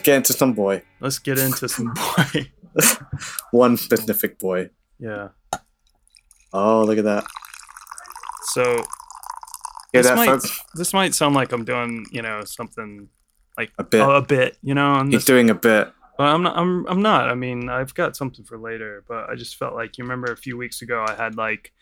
[0.00, 0.82] Let's get into some boy.
[1.00, 2.50] Let's get into some boy.
[3.50, 4.70] One specific boy.
[4.98, 5.28] yeah.
[6.54, 7.24] Oh, look at that.
[8.52, 8.62] So
[9.92, 10.60] Hear this that, might folks?
[10.74, 13.08] this might sound like I'm doing you know something
[13.58, 14.00] like A bit.
[14.00, 15.92] a bit you know on He's doing a bit.
[16.16, 16.56] But I'm not.
[16.56, 16.86] I'm.
[16.86, 17.28] I'm not.
[17.30, 19.04] I mean, I've got something for later.
[19.06, 21.72] But I just felt like you remember a few weeks ago I had like,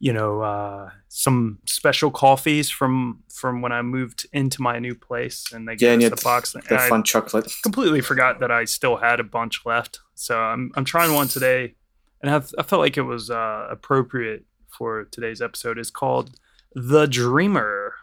[0.00, 5.52] you know, uh, some special coffees from from when I moved into my new place,
[5.52, 6.54] and they Yeah, gave you us the box.
[6.54, 7.52] and The I fun chocolate.
[7.62, 10.00] completely forgot that I still had a bunch left.
[10.14, 11.74] So I'm I'm trying one today,
[12.22, 15.78] and I've, I felt like it was uh, appropriate for today's episode.
[15.78, 16.38] It's called
[16.74, 17.94] the Dreamer.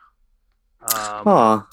[0.94, 1.66] Um,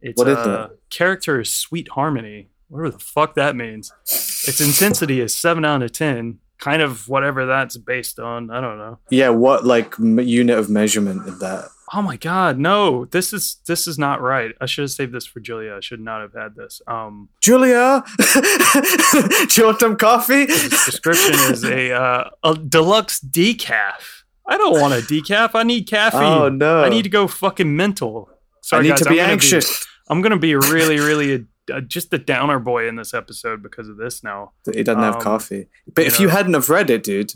[0.00, 2.50] it's What is uh, character sweet harmony.
[2.68, 3.92] Whatever the fuck that means.
[4.04, 6.38] Its intensity is seven out of ten.
[6.60, 8.50] Kind of whatever that's based on.
[8.50, 8.98] I don't know.
[9.10, 9.30] yeah.
[9.30, 11.64] What like m- unit of measurement is that?
[11.92, 13.06] Oh my god, no!
[13.06, 14.54] This is this is not right.
[14.60, 15.74] I should have saved this for Julia.
[15.74, 16.80] I should not have had this.
[16.86, 18.40] Um, Julia, do
[19.56, 20.46] you want some coffee?
[20.46, 24.22] this description is a uh, a deluxe decaf.
[24.46, 25.50] I don't want a decaf.
[25.54, 26.22] I need caffeine.
[26.22, 26.84] Oh no!
[26.84, 28.28] I need to go fucking mental.
[28.62, 29.86] Sorry, I need guys, to I'm be gonna anxious.
[30.08, 33.96] I'm gonna be really, really a, just the downer boy in this episode because of
[33.96, 34.52] this now.
[34.72, 35.68] He doesn't have Um, coffee.
[35.94, 37.32] But you if you hadn't have read it, dude,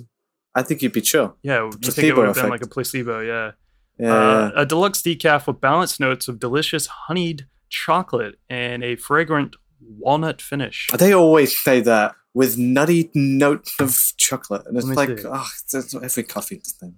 [0.55, 1.37] I think you'd be chill.
[1.43, 3.21] Yeah, you think it would have been like a placebo?
[3.21, 3.53] Yeah.
[3.99, 4.13] Yeah.
[4.13, 10.43] Uh, a deluxe decaf with balanced notes of delicious honeyed chocolate and a fragrant walnut
[10.43, 10.89] finish.
[10.97, 15.27] They always say that with nutty notes of chocolate, and it's like, see.
[15.27, 16.93] oh, that's every coffee that.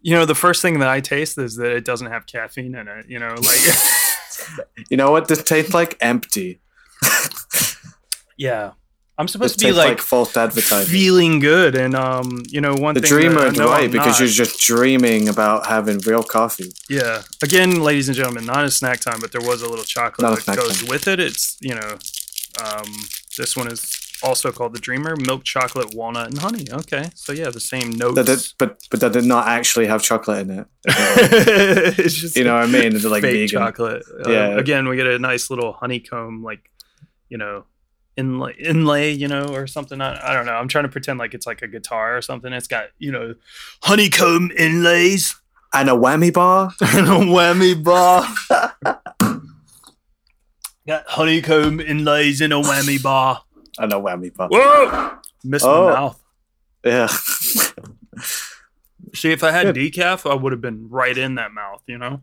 [0.00, 2.88] You know, the first thing that I taste is that it doesn't have caffeine in
[2.88, 3.06] it.
[3.08, 3.60] You know, like
[4.90, 5.96] You know what this tastes like?
[6.00, 6.60] Empty.
[8.36, 8.72] yeah,
[9.18, 10.90] I'm This supposed to be like, like, false advertising.
[10.92, 14.20] feeling good, and um, you know, one the thing dreamer is right I'm because not-
[14.20, 16.72] you're just dreaming about having real coffee.
[16.88, 17.22] Yeah.
[17.42, 20.40] Again, ladies and gentlemen, not a snack time, but there was a little chocolate Not
[20.46, 20.88] that goes time.
[20.88, 21.20] with it.
[21.20, 21.98] It's, you know,
[22.64, 22.92] um,
[23.36, 26.66] this one is also called the Dreamer, milk chocolate, walnut, and honey.
[26.70, 27.10] Okay.
[27.14, 28.14] So, yeah, the same notes.
[28.16, 30.66] That did, but but that did not actually have chocolate in it.
[31.98, 32.94] it's just you know what I mean?
[32.94, 33.60] It's like fake vegan.
[33.60, 34.04] chocolate.
[34.24, 34.48] Uh, Yeah.
[34.58, 36.70] Again, we get a nice little honeycomb, like,
[37.28, 37.64] you know,
[38.16, 40.00] inlay, inlay you know, or something.
[40.00, 40.52] I, I don't know.
[40.52, 42.52] I'm trying to pretend like it's like a guitar or something.
[42.52, 43.34] It's got, you know,
[43.82, 45.34] honeycomb inlays
[45.72, 46.72] And a whammy bar.
[46.80, 48.26] and a whammy bar.
[50.86, 53.42] Got honeycomb inlays in a whammy bar.
[53.78, 54.48] And a whammy bar.
[54.50, 55.18] Whoa!
[55.44, 55.86] Missed Oh.
[55.88, 56.22] my mouth.
[56.84, 57.06] Yeah.
[59.14, 59.76] See, if I had Good.
[59.94, 62.20] decaf, I would have been right in that mouth, you know?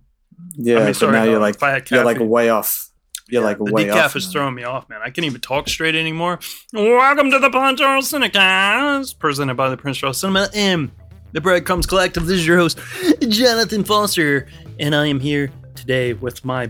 [0.54, 0.76] Yeah.
[0.76, 2.90] I mean, but sorry, now no, you're like if I had you're like way off.
[3.30, 4.16] You're Yeah, like the way decaf off.
[4.16, 4.32] is now.
[4.32, 5.00] throwing me off, man.
[5.04, 6.40] I can't even talk straight anymore.
[6.74, 10.90] Welcome to the Pod Charles Cinecast, presented by the Prince Charles Cinema and
[11.32, 12.26] the Breadcrumbs Collective.
[12.26, 12.80] This is your host,
[13.28, 14.48] Jonathan Foster,
[14.80, 16.68] and I am here today with my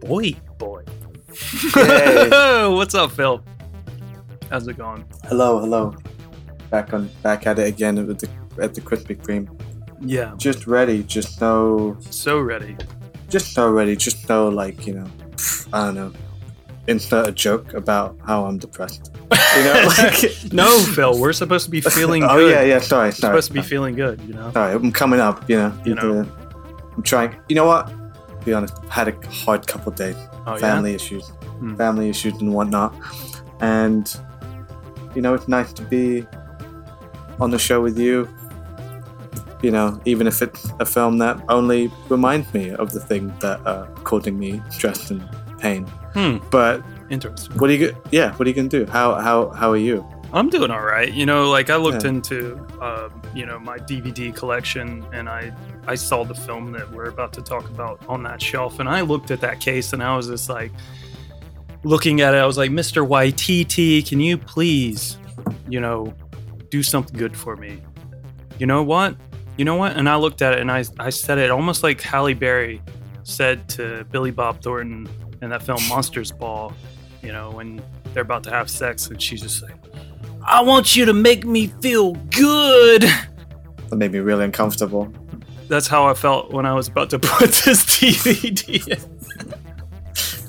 [0.00, 0.84] boy boy.
[1.76, 2.68] Yay.
[2.74, 3.42] What's up, Fil?
[4.50, 5.04] How's it going?
[5.24, 5.94] Hello, hello.
[6.70, 8.28] Back on back at it again at the
[8.60, 9.48] at the Krispy Kreme.
[10.00, 11.02] Yeah, Just ready.
[11.04, 11.96] Just no.
[12.10, 12.76] so ready.
[13.28, 13.96] Just so ready.
[13.96, 15.06] Just no like you know.
[15.72, 16.12] I don't know.
[16.86, 19.10] Insert a joke about how I'm depressed.
[19.56, 22.50] You know, like No, Fil, we're supposed to be feeling oh good.
[22.52, 22.78] yeah, yeah.
[22.78, 23.32] Sorry, We're sorry.
[23.32, 24.52] supposed to be feeling good, you know?
[24.52, 25.48] Sorry, I'm coming up.
[25.50, 26.26] You know, You know.
[26.96, 27.34] I'm trying.
[27.48, 27.92] You know what?
[28.44, 30.14] be honest, I've had a hard couple days.
[30.46, 31.26] Oh, family issues,
[31.58, 31.74] Hmm.
[31.74, 32.94] family issues and whatnot.
[33.60, 34.06] And
[35.16, 36.24] you know, it's nice to be
[37.40, 38.28] on the show with you.
[39.62, 43.66] You know, even if it's a film that only reminds me of the thing that
[43.66, 45.26] are causing me stress and
[45.58, 45.86] pain.
[46.14, 46.36] Hmm.
[46.50, 47.56] But Interesting.
[47.58, 47.96] what are you?
[48.12, 48.86] Yeah, what are you gonna do?
[48.86, 50.06] How how how are you?
[50.32, 51.10] I'm doing all right.
[51.12, 52.10] You know, like I looked Yeah.
[52.10, 55.52] into, uh, you know, my DVD collection, and I
[55.88, 59.00] I saw the film that we're about to talk about on that shelf, and I
[59.00, 60.72] looked at that case, and I was just like,
[61.84, 63.06] looking at it, I was like, Mr.
[63.06, 65.18] YTT, can you please,
[65.68, 66.14] you know,
[66.70, 67.82] do something good for me?
[68.58, 69.16] You know what?
[69.56, 69.96] You know what?
[69.96, 72.82] And I looked at it, and I I said it almost like Halle Berry
[73.22, 75.08] said to Billy Bob Thornton
[75.42, 76.72] in that film Monsters Ball.
[77.22, 77.82] You know, when
[78.12, 79.74] they're about to have sex, and she's just like.
[80.48, 83.02] I want you to make me feel good.
[83.88, 85.12] That made me really uncomfortable.
[85.68, 89.54] That's how I felt when I was about to put this DVD in.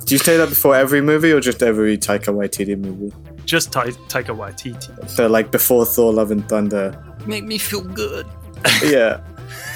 [0.07, 3.13] Do you say that before every movie or just every Taika Waititi movie?
[3.45, 5.09] Just Ta- Taika Waititi.
[5.09, 8.25] So like before Thor: Love and Thunder, Make me feel good.
[8.83, 9.19] yeah.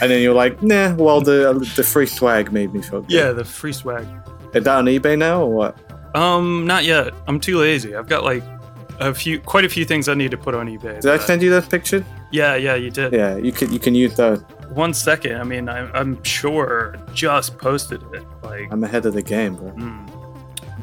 [0.02, 0.96] And then you're like, nah.
[0.96, 3.12] Well, the the free swag made me feel good.
[3.12, 4.08] Yeah, the free swag.
[4.54, 5.78] Is that on eBay now or what?
[6.16, 7.14] Um, not yet.
[7.28, 7.96] I'm too lazy.
[7.96, 8.44] I've got like
[9.00, 11.02] a few, quite a few things I need to put on eBay.
[11.02, 12.06] Did I send you that picture?
[12.32, 13.12] yeah, yeah, you did.
[13.14, 14.42] Yeah, you can you can use those.
[14.70, 15.36] One second.
[15.36, 18.24] I mean, I, I'm sure just posted it.
[18.44, 19.72] Like, I'm ahead of the game, bro.
[19.72, 20.21] mm, I'm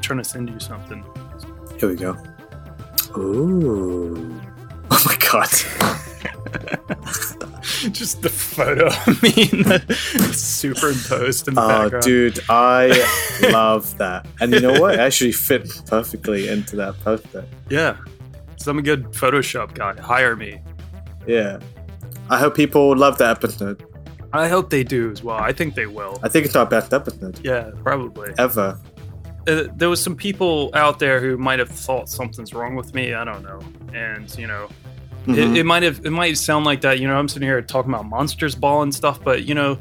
[0.08, 1.04] trying to send you something.
[1.78, 2.16] Here we go.
[3.16, 4.40] Ooh.
[4.90, 5.48] Oh my god.
[7.92, 12.02] Just the photo of me in the superimposed in the Oh, background.
[12.04, 12.88] dude, I
[13.52, 14.26] love that.
[14.40, 14.94] And you know what?
[14.94, 17.44] It actually fit perfectly into that poster.
[17.68, 17.98] Yeah.
[18.56, 19.94] So I'm a good Photoshop guy.
[20.00, 20.58] Hire me.
[21.26, 21.60] Yeah.
[22.30, 23.84] I hope people love that episode.
[24.32, 25.36] I hope they do as well.
[25.36, 26.18] I think they will.
[26.22, 28.32] I think it's our best episode Yeah, probably.
[28.38, 28.78] ever.
[29.46, 33.14] Uh, there was some people out there who might have thought something's wrong with me.
[33.14, 33.60] I don't know,
[33.94, 34.68] and you know,
[35.26, 35.36] Mhm.
[35.36, 36.98] it, it might have it might sound like that.
[37.00, 39.78] You know, I'm sitting here talking about monsters ball and stuff, but you know,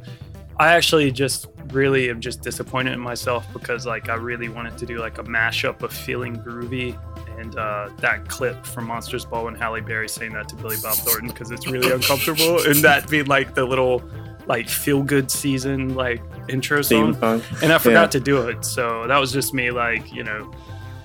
[0.60, 4.86] I actually just really am just disappointed in myself because like I really wanted to
[4.86, 6.98] do like a mashup of feeling groovy
[7.38, 10.96] and uh, that clip from Monsters Ball and Halle Berry saying that to Billy Bob
[10.96, 14.02] Thornton because it's really uncomfortable, and that being like the little
[14.48, 17.42] like feel good season like intro song song.
[17.62, 18.08] and I forgot Yeah.
[18.08, 18.64] to do it.
[18.66, 20.52] So that was just me, like you know,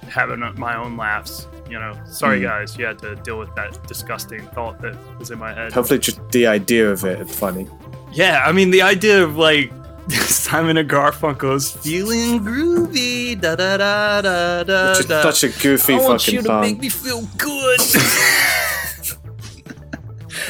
[0.08, 1.46] having my own laughs.
[1.68, 2.42] You know, sorry Mm.
[2.44, 5.72] guys, you had to deal with that disgusting thought that was in my head.
[5.72, 7.66] Hopefully, just the idea of it is funny.
[8.12, 9.72] Yeah, I mean the idea of like
[10.10, 15.22] Simon and Garfunkel's feeling groovy, da da da da da Which is da.
[15.22, 16.60] such a goofy I want you to song.
[16.60, 17.80] make me feel good.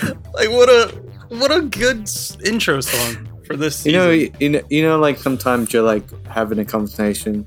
[0.34, 0.92] like what a
[1.38, 2.08] what a good
[2.44, 3.84] intro song for this.
[3.86, 4.36] You know, season.
[4.40, 7.46] you know, you know, like sometimes you're like having a conversation,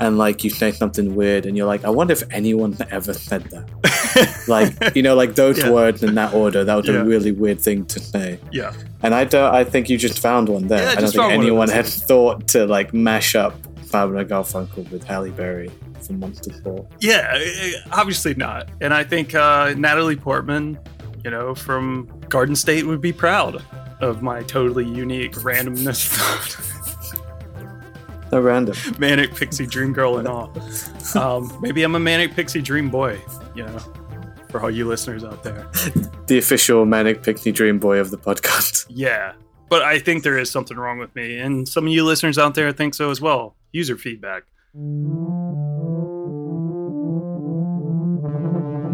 [0.00, 3.44] and like you say something weird, and you're like, I wonder if anyone ever said
[3.50, 3.68] that.
[4.46, 5.70] Like, you know, like those Yeah.
[5.70, 6.64] words in that order.
[6.64, 6.96] That was Yeah.
[6.96, 8.38] a really weird thing to say.
[8.52, 8.72] yeah,
[9.02, 9.54] And I don't.
[9.54, 10.82] I think you just found one there.
[10.82, 13.54] Yeah, I I don't think found one of anyone had thought to like mash up
[13.94, 15.70] and Garfunkel with Halle Berry
[16.06, 16.86] from Monster Ball.
[17.00, 18.68] Yeah, eh, obviously not.
[18.82, 20.78] And I think uh, Natalie Portman,
[21.24, 23.62] you know, from Garden State would be proud
[24.00, 26.08] of my totally unique randomness,
[28.30, 28.74] So random.
[28.98, 30.50] manic pixie dream girl and all.
[31.14, 33.20] Um, maybe I'm a manic pixie dream boy,
[33.54, 33.78] you know,
[34.48, 35.68] for all you listeners out there.
[36.26, 38.86] The official manic pixie dream boy of the podcast.
[38.88, 39.34] Yeah,
[39.68, 42.54] but I think there is something wrong with me, and some of you listeners out
[42.54, 43.56] there think so as well.
[43.72, 44.44] User feedback.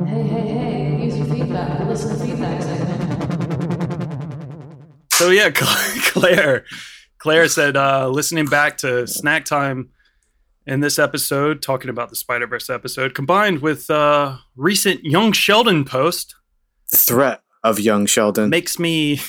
[0.08, 2.37] Hey, hey, hey, user feedback, listen to feedback segment.
[5.18, 6.64] So yeah, Claire,
[7.18, 9.90] Claire said, uh, listening back to Snack Time
[10.64, 15.84] in this episode, talking about the Spider Verse episode, combined with uh, recent Young Sheldon
[15.84, 16.36] post,
[16.94, 18.48] Threat of young Sheldon.
[18.48, 19.20] makes me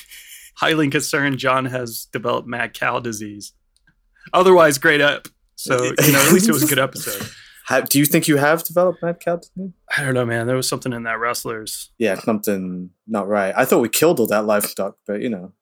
[0.57, 1.39] highly concerned.
[1.39, 3.53] Jon has developed mad cow disease.
[4.31, 5.27] Otherwise, great up.
[5.55, 7.27] So you know, at least it was a good episode.
[7.65, 9.73] Ha- do you think you have developed mad cow disease?
[9.95, 10.47] I don't know, man.
[10.47, 11.91] There was something in that wrestlers.
[11.99, 13.53] Yeah, something not right.
[13.55, 15.53] I thought we killed all that livestock, but you know,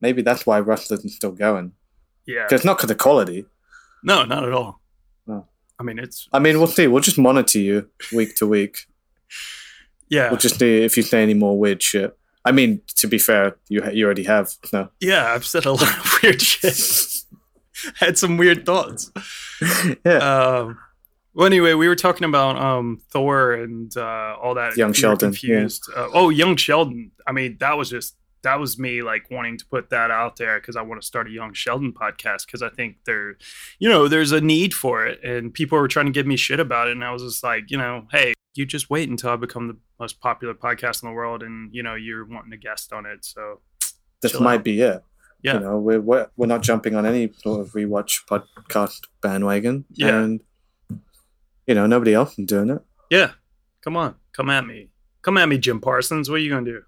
[0.00, 1.72] maybe that's why Rust isn't still going.
[2.26, 3.46] Yeah, Because not because of quality.
[4.02, 4.80] no, not at all.
[5.26, 5.46] No.
[5.78, 6.86] I mean, it's I mean, we'll see.
[6.86, 8.86] We'll just monitor you week to week.
[10.08, 12.16] yeah, We'll just see if you say any more weird shit.
[12.44, 14.54] I mean, to be fair, you you already have.
[14.72, 14.88] No.
[15.00, 15.32] yeah.
[15.32, 16.78] I've said a lot of weird shit.
[18.00, 19.10] Had some weird thoughts.
[20.04, 20.18] yeah.
[20.18, 20.78] Um,
[21.34, 24.76] well, anyway, we were talking about um, Thor and uh, all that.
[24.76, 25.84] Young Sheldon, Confused.
[25.94, 27.12] Uh, oh, young Sheldon.
[27.26, 30.60] I mean, that was just that was me like wanting to put that out there
[30.60, 33.36] because I want to start a young Sheldon podcast because I think there,
[33.78, 36.60] you know, there's a need for it, and people were trying to give me shit
[36.60, 39.36] about it, and I was just like, you know, hey, you just wait until I
[39.36, 42.92] become the most popular podcast in the world, and you know, you're wanting a guest
[42.92, 43.60] on it, so
[44.22, 44.64] this might out.
[44.64, 45.02] be it.
[45.42, 45.54] Yeah.
[45.54, 49.84] You know, we're, we're we're not jumping on any sort of rewatch podcast bandwagon.
[49.92, 50.20] Yeah.
[50.20, 50.40] And
[51.66, 52.82] you know, nobody else is doing it.
[53.10, 53.32] yeah,
[53.82, 54.88] come on, come at me,
[55.22, 56.28] come at me, Jim Parsons.
[56.28, 56.82] What are you gonna do?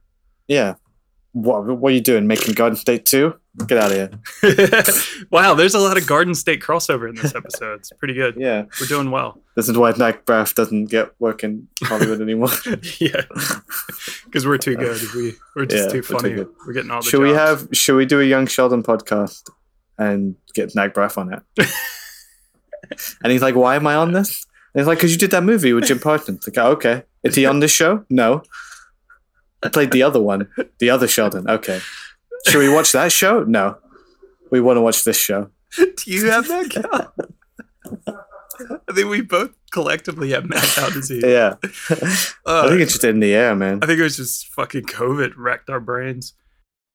[0.48, 0.74] Yeah.
[1.32, 2.26] What what are you doing?
[2.26, 3.34] Making Garden State two?
[3.66, 3.96] Get out of
[4.42, 4.74] here.
[5.30, 7.80] wow, there's a lot of Garden State crossover in this episode.
[7.80, 8.36] It's pretty good.
[8.36, 8.64] Yeah.
[8.80, 9.40] We're doing well.
[9.56, 12.48] This is why Zach Braff doesn't get work in Hollywood anymore.
[12.98, 13.22] yeah,
[14.24, 15.00] because we're too good.
[15.14, 16.46] We we're just Yeah, too we're too funny.
[16.66, 17.08] We're getting all the.
[17.08, 19.50] should we have should we do a young Sheldon podcast
[19.98, 21.42] and get Zach Braff on it?
[23.22, 24.46] and he's like, Why am I on this?
[24.74, 26.46] And he's like, Because you did that movie with Jim Parsons.
[26.46, 27.04] Like, oh, okay.
[27.22, 28.04] Is he on this show?
[28.08, 28.42] No.
[29.62, 30.48] I played the other one.
[30.78, 31.48] The other Sheldon.
[31.48, 31.80] Okay.
[32.46, 33.44] Should we watch that show?
[33.44, 33.76] No.
[34.50, 35.50] We want to watch this show.
[35.76, 37.12] Do you have that cow?
[38.88, 41.22] I think we both collectively have mad cow disease.
[41.24, 41.54] Yeah.
[42.46, 43.80] Uh, I think it's just in the air, man.
[43.82, 46.34] I think it was just fucking COVID wrecked our brains.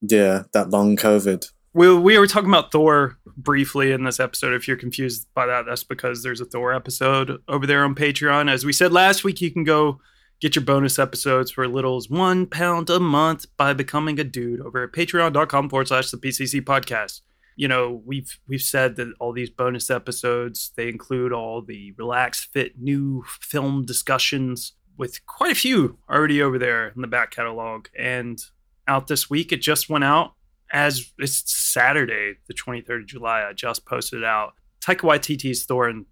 [0.01, 1.49] Yeah, that long COVID.
[1.73, 4.53] We, we were talking about Thor briefly in this episode.
[4.53, 8.49] If you're confused by that, that's because there's a Thor episode over there on Patreon.
[8.49, 9.99] As we said last week, you can go
[10.45, 14.23] get your bonus episodes for as little as one pound a month by becoming a
[14.23, 17.21] dude over at patreon.com forward slash the PCC podcast.
[17.55, 22.51] You know, we've we've said that all these bonus episodes they include all the relaxed
[22.53, 27.87] fit new film discussions with quite a few already over there in the back catalog
[27.97, 28.39] and
[28.87, 29.51] out this week.
[29.51, 30.33] It just went out
[30.71, 33.47] as it's Saturday, the 23rd of July.
[33.49, 34.53] I just posted it out.
[34.79, 36.05] Taika Waititi's Thor and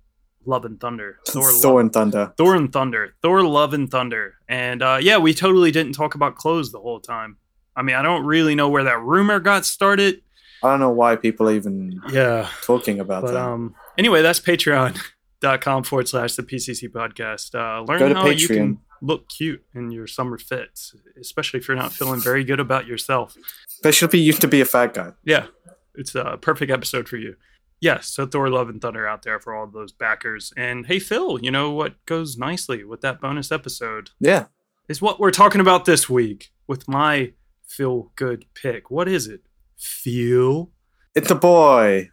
[0.45, 1.19] Love and Thunder.
[1.27, 2.33] Thor, Love- and Thunder.
[2.37, 3.15] Thor and Thunder.
[3.21, 4.35] Thor, Love and Thunder.
[4.47, 7.37] And uh, yeah, we totally didn't talk about clothes the whole time.
[7.75, 10.21] I mean, I don't really know where that rumor got started.
[10.61, 12.47] I don't know why people are even Yeah.
[12.63, 13.41] talking about But that.
[13.41, 17.53] um, anyway, that's patreon.com forward slash the PCC podcast.
[17.55, 21.67] Uh, learn Go to how you can look cute in your summer fits, especially if
[21.67, 23.35] you're not feeling very good about yourself.
[23.67, 25.11] Especially if you used to be a fat guy.
[25.25, 25.47] Yeah,
[25.95, 27.35] it's a perfect episode for you.
[27.83, 30.53] Yes, so Thor, Love, and Thunder out there for all those backers.
[30.55, 34.45] And hey, Fil, you know what goes nicely with that bonus episode Yeah.
[34.87, 37.33] is what we're talking about this week with my
[37.67, 38.89] feel good pick.
[38.89, 39.41] What is it?
[39.77, 40.71] Feel
[41.13, 42.09] It's a boy.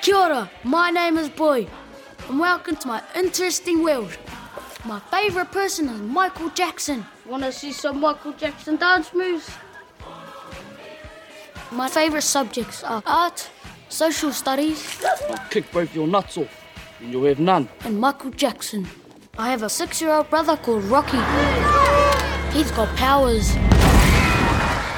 [0.00, 1.66] Kia ora, my name is Boy,
[2.28, 4.16] and welcome to my interesting world.
[4.86, 7.06] My favourite person is Michael Jackson.
[7.26, 9.48] Wanna see some Michael Jackson dance moves?
[11.70, 13.48] My favourite subjects are art,
[13.88, 16.48] social studies, I'll kick both your nuts off,
[17.00, 17.68] and you'll have none.
[17.84, 18.86] and Michael Jackson.
[19.38, 21.18] I have a six year old brother called Rocky.
[22.52, 23.48] He's got powers.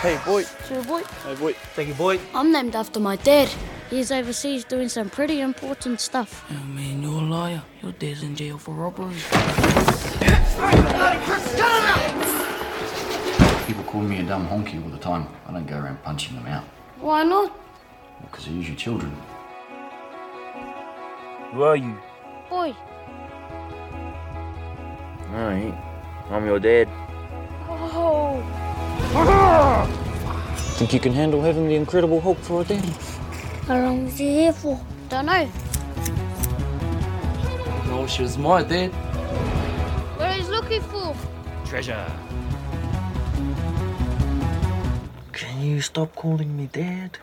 [0.02, 0.42] Hey, boy.
[0.42, 1.52] So, boy, Hey, boy.
[1.74, 2.20] Thank you, boy.
[2.34, 3.48] I'm named after my dad.
[3.90, 6.44] He's overseas doing some pretty important stuff.
[6.50, 7.62] Oh, man, you're a liar.
[7.82, 9.14] Your dad's in jail for robbery.
[13.66, 15.28] People call me a dumb honky all the time.
[15.46, 16.64] I don't go around punching them out.
[16.98, 17.56] Why not?
[18.22, 19.12] Because they're usually children.
[21.52, 21.96] Who are you?
[22.50, 22.74] Boy,
[25.32, 25.74] Alright.
[26.30, 26.88] I'm your dad.
[27.68, 28.42] oh.
[30.76, 32.92] Think you can handle having the Incredible Hulk for a daddy?
[33.66, 34.80] How long is he here for?
[35.08, 35.50] Don't know.
[37.86, 38.92] No, she was my dad.
[40.18, 41.16] What he's looking for?
[41.64, 42.06] Treasure.
[45.32, 47.18] Can you stop calling me dad?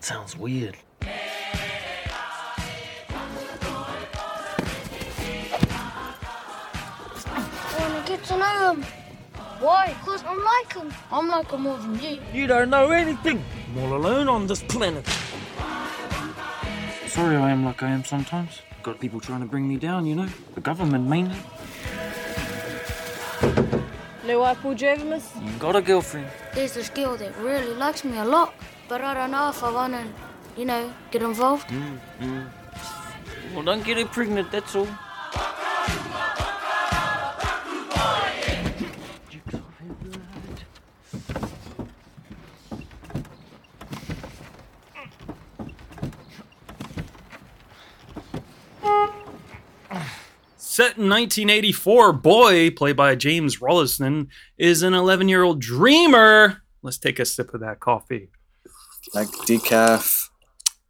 [0.00, 0.78] Sounds weird.
[1.02, 1.06] I
[7.78, 8.82] want to get to know him.
[9.60, 9.94] Why?
[10.00, 10.90] Because I'm like him.
[11.12, 12.18] I'm like him more than you.
[12.32, 13.44] You don't know anything.
[13.68, 15.04] I'm all alone on this planet.
[17.08, 18.60] Sorry I am like I am sometimes.
[18.82, 20.28] Got people trying to bring me down, you know?
[20.54, 21.36] The government mainly.
[24.24, 25.32] Lou Apple Jervis.
[25.42, 26.26] You got a girlfriend.
[26.54, 28.52] There's this girl that really likes me a lot,
[28.88, 30.04] but I don't know if I want to,
[30.60, 31.66] you know, get involved.
[31.68, 32.46] Mm, mm.
[33.54, 34.88] Well, don't get her pregnant, that's all.
[50.78, 56.62] Set in 1984, Boy, played by James Rolleston, is an 11 year old dreamer.
[56.82, 58.28] Let's take a sip of that coffee.
[59.12, 60.28] Like decaf.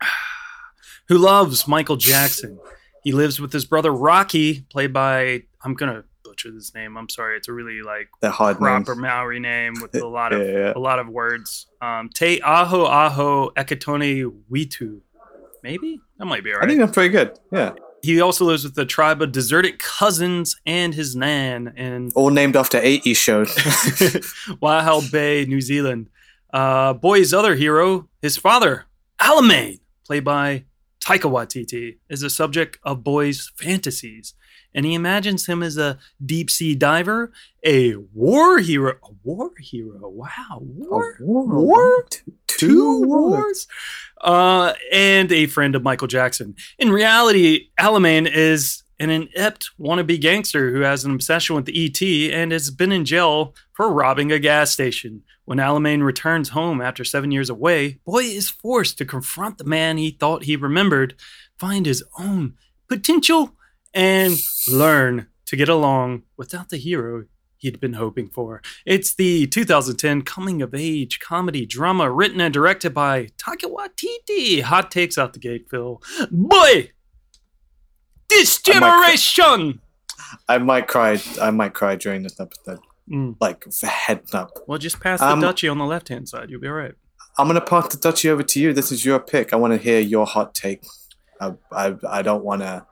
[1.09, 2.61] Who loves Michael Jackson.
[3.03, 6.99] He lives with his brother Rocky, played by, I'm going to butcher this name.
[6.99, 7.39] I'm sorry.
[7.39, 9.01] It's a really like That hard proper name.
[9.01, 10.73] Maori name with a lot of Yeah, yeah.
[10.77, 11.67] a lot of words.
[11.81, 15.01] Um, Te Aho Aho Eketone Whitu.
[15.63, 15.99] Maybe?
[16.19, 17.39] That might be all I think that's pretty good.
[17.51, 17.73] Yeah.
[18.03, 22.57] He also lives with the tribe of deserted cousins and his nan in All named
[22.57, 23.49] after 80 shows.
[24.63, 26.09] Waihau Bay, New Zealand.
[26.53, 28.87] Uh, Boy's other hero, his father,
[29.21, 30.65] Alamein, played by
[31.01, 34.35] Taika Waititi, is the subject of Boy's fantasies.
[34.79, 37.33] And he imagines him as a deep sea diver,
[37.67, 38.95] a war hero.
[39.03, 40.09] A war hero.
[40.09, 40.61] Wow.
[40.61, 41.17] War?
[41.19, 42.05] war?
[42.13, 43.67] Two, two wars.
[44.21, 46.55] uh, and a friend of Michael Jackson.
[46.79, 52.33] In reality, Alamein is an inept wannabe gangster who has an obsession with the ET
[52.33, 55.25] and has been in jail for robbing a gas station.
[55.45, 59.99] When Alamein returns home after seven years away, Boy is forced to confront the man
[59.99, 61.17] he thought he remembered,
[61.59, 62.55] find his own
[62.89, 63.57] potential,
[63.95, 64.37] and
[64.71, 67.25] learn to get along without the hero
[67.57, 68.63] he'd been hoping for.
[68.87, 74.63] It's the 2010 coming of age comedy drama written and directed by Taika Waititi.
[74.63, 76.01] Hot takes out the gate, Fil.
[76.31, 76.93] Boy!
[78.29, 79.17] This I might cry.
[79.17, 79.81] generation!
[80.49, 81.21] I might cry.
[81.41, 82.81] I might cry during this episode.
[83.11, 83.37] Mm.
[83.41, 84.51] Like head up.
[84.67, 86.51] Well, just pass the Um, duchy on the left hand side.
[86.51, 86.93] You'll be all right.
[87.39, 88.73] I'm gonna pass the duchy over to you.
[88.75, 89.53] This is your pick.
[89.53, 90.85] I want to hear your hot take.
[91.41, 92.85] I I, I don't want to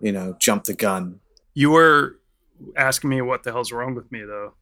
[0.00, 1.20] you know, jump the gun
[1.54, 2.18] You were
[2.76, 4.54] asking me what the hell's wrong with me though.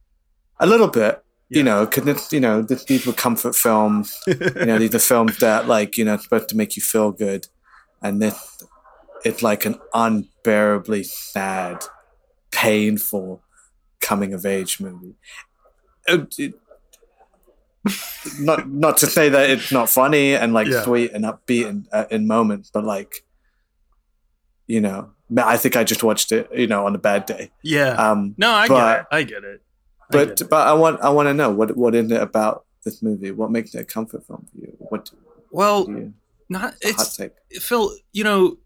[0.60, 1.22] a little bit.
[1.50, 1.58] Yeah.
[1.58, 4.18] You know, could it, you know th- these were comfort films.
[4.26, 4.34] you
[4.66, 7.46] know, these are films that like you know supposed to make you feel good,
[8.02, 8.62] and this
[9.24, 11.84] it's like an unbearably sad,
[12.50, 13.42] painful
[14.00, 15.14] coming of age movie.
[16.06, 16.54] It- it-
[18.40, 20.82] not not to say that it's not funny and like Yeah.
[20.82, 23.24] sweet and upbeat in, uh, in moments, but like
[24.66, 27.50] you know, I think I just watched it, you know, on a bad day.
[27.62, 27.90] Yeah.
[27.90, 29.06] Um, no, I but- get it.
[29.10, 29.62] I get it.
[30.02, 30.50] I but get it.
[30.50, 33.30] but I want I want to know what what is it about this movie?
[33.30, 34.76] What makes it a comfort film for you?
[34.78, 35.10] What
[35.50, 36.14] well, do you
[36.48, 37.32] not hot it's take?
[37.60, 38.58] Fil, you know,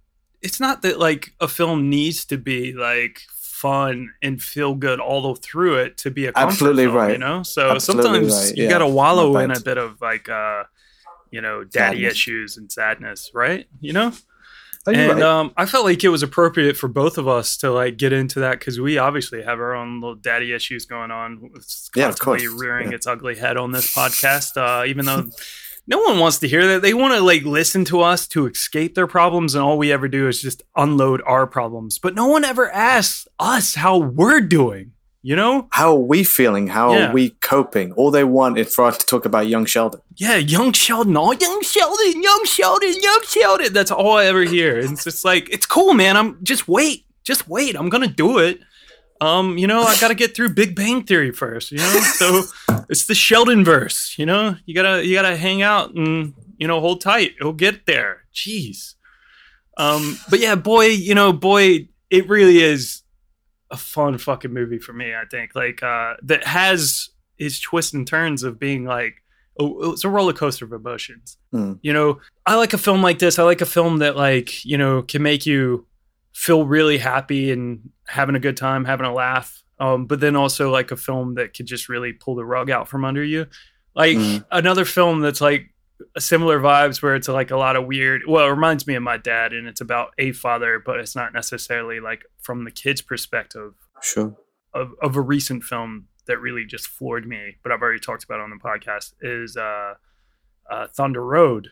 [0.43, 5.35] it's not that like a film needs to be like fun and feel good all
[5.35, 8.57] the through it to be a comfort Absolutely film, You know, so Absolutely sometimes right,
[8.57, 8.71] you yeah.
[8.71, 10.62] got to wallow in a bit of like, uh,
[11.31, 12.12] you know, daddy Sadness.
[12.12, 13.67] issues and sadness, right?
[13.81, 14.12] You know,
[14.97, 15.23] Oh, and right.
[15.23, 18.40] um, I felt like it was appropriate for both of us to like get into
[18.40, 21.50] that because we obviously have our own little daddy issues going on.
[21.57, 22.61] It's Yeah, of constantly course.
[22.62, 22.97] rearing Yeah.
[22.97, 25.26] its ugly head on this podcast, uh, even though.
[25.90, 26.83] No one wants to hear that.
[26.83, 30.07] They want to like listen to us to escape their problems, and all we ever
[30.07, 31.99] do is just unload our problems.
[31.99, 34.92] But no one ever asks us how we're doing.
[35.23, 35.69] You know?
[35.73, 36.69] How are we feeling?
[36.69, 37.11] How Yeah.
[37.11, 37.93] are we coping?
[37.93, 40.01] All they want is for us to talk about young Sheldon.
[40.17, 43.73] Yeah, young Sheldon, oh young Sheldon, young Sheldon, young Sheldon.
[43.73, 44.79] That's all I ever hear.
[44.79, 46.17] And it's just like it's cool, man.
[46.17, 47.75] I'm just wait, just wait.
[47.75, 48.61] I'm gonna do it.
[49.21, 51.73] Um, you know, I gotta get through Big Bang Theory first.
[51.73, 52.45] You know, so
[52.89, 54.15] it's the Sheldon verse.
[54.19, 57.33] You know, you gotta you gotta hang out and you know hold tight.
[57.41, 58.25] It'll get there.
[58.33, 58.95] Jeez.
[59.76, 63.02] Um, but yeah, boy, you know, boy, it really is
[63.71, 65.15] a fun fucking movie for me.
[65.15, 69.23] I think like uh, that has its twists and turns of being like
[69.61, 71.37] oh, it's a roller coaster of emotions.
[71.52, 71.75] Hmm.
[71.83, 73.39] You know, I like a film like this.
[73.39, 75.87] I like a film that like you know can make you
[76.33, 79.63] feel really happy and having a good time, having a laugh.
[79.81, 82.89] Um, but then also like a film that could just really pull the rug out
[82.89, 83.47] from under you.
[83.95, 84.45] Like Mm.
[84.50, 85.75] another film that's like
[86.19, 88.23] similar vibes where it's like a lot of weird.
[88.26, 91.32] Well, it reminds me of my dad, and it's about a father, but it's not
[91.32, 94.37] necessarily like from the kid's perspective Sure.
[94.75, 98.41] of, of a recent film that really just floored me, but I've already talked about
[98.41, 99.95] on the podcast, is uh,
[100.71, 101.69] uh, Thunder Road.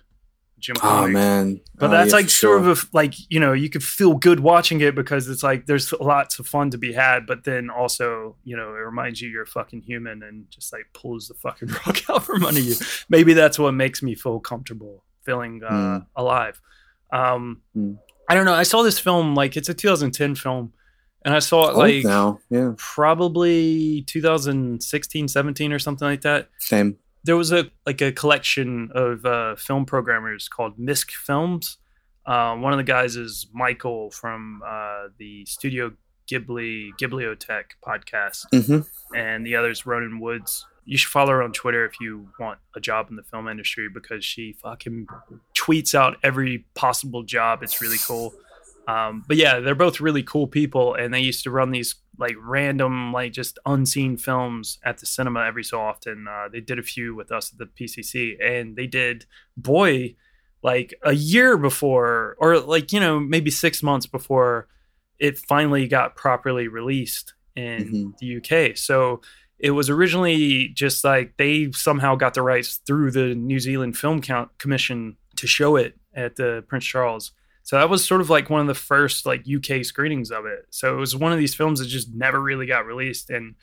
[0.58, 1.60] Jim Oh man.
[1.74, 2.70] But Oh, that's yeah, like sort sure.
[2.70, 5.92] of a, like, you know, you could feel good watching it because it's like there's
[6.00, 9.42] lots of fun to be had, but then also, you know, it reminds you you're
[9.42, 12.74] a fucking human and just like pulls the fucking rug out from under you.
[13.08, 16.06] Maybe that's what makes me feel comfortable, feeling uh, Mm.
[16.16, 16.60] alive.
[17.12, 17.98] Um, Mm.
[18.28, 18.54] I don't know.
[18.54, 20.72] I saw this film, like, it's a 2010 film,
[21.24, 22.40] and I saw it like now.
[22.50, 22.72] Yeah.
[22.76, 26.96] probably 2016 17 or something like that Same.
[27.26, 31.78] There was a like a collection of uh, film programmers called misc films.
[32.24, 35.92] Uh, one of the guys is michael from uh, the studio
[36.30, 38.46] ghibli Ghibliotheque podcast.
[38.66, 38.80] Hmm
[39.14, 40.66] and the other is ronan woods.
[40.84, 43.88] You should follow her on twitter if you want a job in the film industry
[43.92, 45.08] because she fucking
[45.54, 47.62] tweets out every possible job.
[47.62, 48.34] It's really cool
[48.86, 52.36] um, but yeah, they're both really cool people, and they used to run these like
[52.40, 56.26] random, like just unseen films at the cinema every so often.
[56.28, 60.14] Uh, they did a few with us at the PCC, and they did Boy
[60.62, 64.68] like a year before, or like you know maybe six months before
[65.18, 68.18] it finally got properly released in Mhm.
[68.18, 68.76] the UK.
[68.76, 69.20] So
[69.58, 74.20] it was originally just like they somehow got the rights through the New Zealand Film
[74.20, 77.32] Count Commission to show it at the Prince Charles.
[77.66, 80.66] So that was sort of like one of the first like UK screenings of it.
[80.70, 83.56] So it was one of these films that just never really got released, and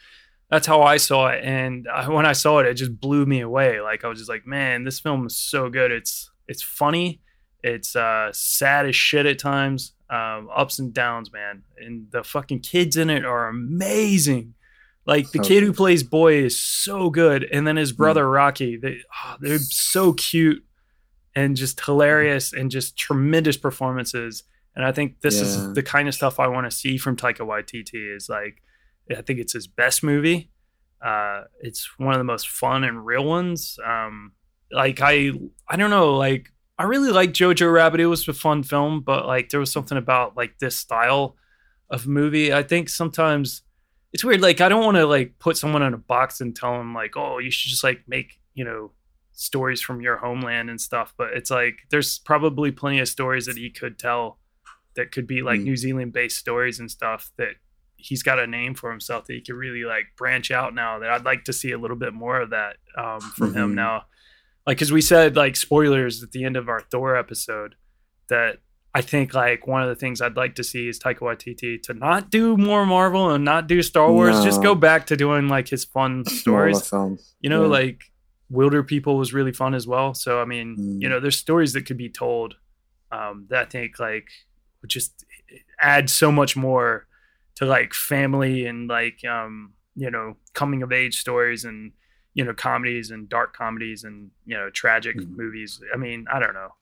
[0.51, 1.41] that's how I saw it.
[1.41, 3.79] And I, when I saw it, it just blew me away.
[3.79, 5.89] Like I was just like, man, this film is so good.
[5.89, 7.21] It's it's funny.
[7.63, 9.93] It's uh, sad as shit at times.
[10.09, 11.63] Um, ups and downs, man.
[11.77, 14.53] And the fucking kids in it are amazing.
[15.05, 18.75] Like the So kid who plays boy is so good, and then his brother Rocky.
[18.75, 20.65] They oh, they're so cute
[21.35, 24.43] and just hilarious and just tremendous performances.
[24.75, 25.43] And I think this Yeah.
[25.43, 28.15] is the kind of stuff I want to see from Taika Waititi.
[28.15, 28.61] Is like,
[29.15, 30.49] I think it's his best movie.
[31.01, 33.77] Uh, it's one of the most fun and real ones.
[33.85, 34.31] Um,
[34.71, 35.31] like I,
[35.67, 37.99] I don't know, like I really like Jojo Rabbit.
[37.99, 41.35] It was a fun film, but like there was something about like this style
[41.89, 42.51] of movie.
[42.53, 43.61] I think sometimes
[44.13, 44.41] it's weird.
[44.41, 47.15] Like I don't want to like put someone in a box and tell them like,
[47.17, 48.91] oh, you should just like make you know
[49.33, 51.13] stories from your homeland and stuff.
[51.17, 54.39] But it's like there's probably plenty of stories that he could tell
[54.95, 55.63] that could be like Mm.
[55.63, 57.55] New Zealand based stories and stuff that
[57.95, 61.09] he's got a name for himself that he could really like branch out now that
[61.09, 63.75] I'd like to see a little bit more of that um, from him Mhm.
[63.75, 64.05] now.
[64.67, 67.75] Like, cause we said like spoilers at the end of our Thor episode
[68.29, 68.59] that
[68.95, 71.93] I think like one of the things I'd like to see is Taika Waititi to
[71.95, 74.43] not do more Marvel and not do Star Wars.
[74.43, 76.91] Just go back to doing like his fun stories.
[77.41, 77.69] You know, Yeah.
[77.69, 78.03] like
[78.49, 80.13] Wilder People was really fun as well.
[80.13, 81.01] So I mean, Mm.
[81.01, 82.55] you know, there's stories that could be told
[83.11, 84.27] um, that I think like
[84.81, 85.23] would just
[85.79, 87.05] add so much more
[87.55, 91.91] to like family and like um, you know coming of age stories and
[92.33, 95.35] you know comedies and dark comedies and you know tragic Mhm.
[95.37, 95.81] movies.
[95.93, 96.73] I mean, I don't know.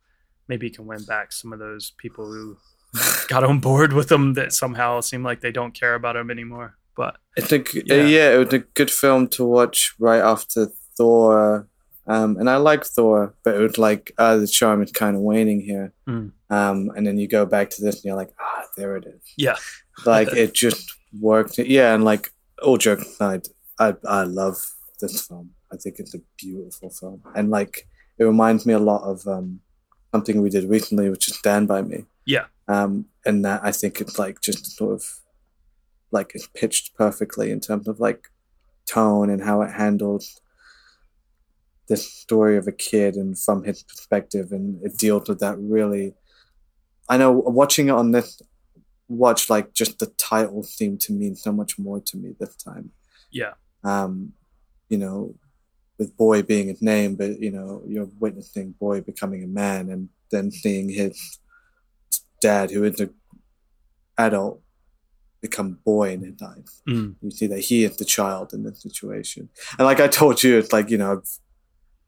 [0.47, 2.57] Maybe he can win back some of those people who
[3.27, 6.77] got on board with them that somehow seem like they don't care about them anymore.
[6.95, 7.95] But a g- Yeah.
[7.95, 10.67] uh, yeah, it was a good film to watch right after
[11.01, 11.67] Thor.
[12.07, 15.21] Um, and I like Thor, but it was like uh, the charm is kind of
[15.21, 15.93] waning here.
[16.07, 16.31] Mm.
[16.49, 19.21] Um, and then you go back to this, and you're like, ah, there it is.
[19.37, 19.55] yeah,
[20.05, 21.57] Like it just worked.
[21.57, 23.47] Yeah, and like all jokes aside,
[23.79, 24.57] I I love
[24.99, 25.51] this film.
[25.71, 27.87] I think it's a beautiful film, and like
[28.17, 29.61] it reminds me a lot of um,
[30.11, 32.05] something we did recently, which is Stand by Me.
[32.25, 32.45] Yeah.
[32.67, 35.03] Um, and that I think it's like just sort of
[36.11, 38.27] like it's pitched perfectly in terms of like
[38.85, 40.41] tone and how it handles
[41.91, 46.13] this story of a kid and from his perspective and it deals with that really
[47.09, 48.41] I know watching it on this
[49.09, 52.91] watch like just the title seemed to mean so much more to me this time.
[53.29, 54.33] yeah, Um,
[54.89, 55.35] you know,
[55.99, 60.09] with boy being his name, but you know, you're witnessing boy becoming a man and
[60.31, 61.39] then seeing his
[62.41, 63.13] dad who is an
[64.17, 64.61] adult
[65.41, 66.81] become boy in his eyes.
[66.87, 67.15] Mm.
[67.21, 69.49] You see that he is the child in this situation.
[69.77, 71.39] And like I told you, it's like, you know, I've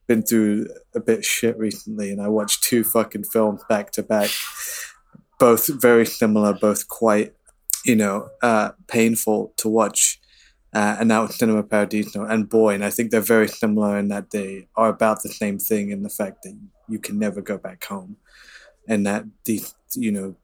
[0.07, 4.29] been through a bit shit recently and I watched two fucking films back to back,
[5.39, 7.33] both very similar, both quite,
[7.85, 10.19] you know, uh, painful to watch.
[10.73, 14.07] Uh, and now it's Cinema Paradiso and Boy, and I think they're very similar in
[14.07, 16.57] that they are about the same thing in the fact that
[16.89, 18.17] you can never go back home,
[18.87, 20.35] and that these, you know,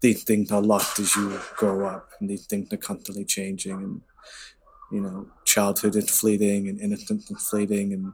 [0.00, 4.00] these things are lost as you grow up, and these things are constantly changing, and
[4.92, 8.12] you know, childhood is fleeting, and innocence is fleeting, and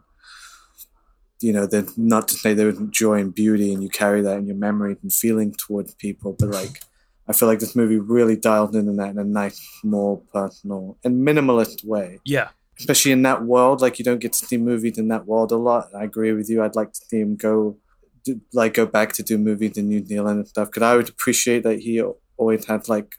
[1.40, 4.38] you know, then not to say there isn't joy and beauty, and you carry that
[4.38, 6.82] in your memory and feeling towards people, but like.
[7.30, 10.96] I feel like this movie really dialed in on that in a nice, more personal
[11.04, 12.20] and minimalist way.
[12.24, 12.48] yeah,
[12.78, 15.56] Especially in that world, like you don't get to see movies in that world a
[15.56, 15.90] lot.
[15.94, 16.62] I agree with you.
[16.62, 17.76] I'd like to see him go,
[18.24, 20.68] do, like, go back to do movies in New Zealand and stuff.
[20.68, 22.00] Because I would appreciate that he
[22.38, 23.16] always had like,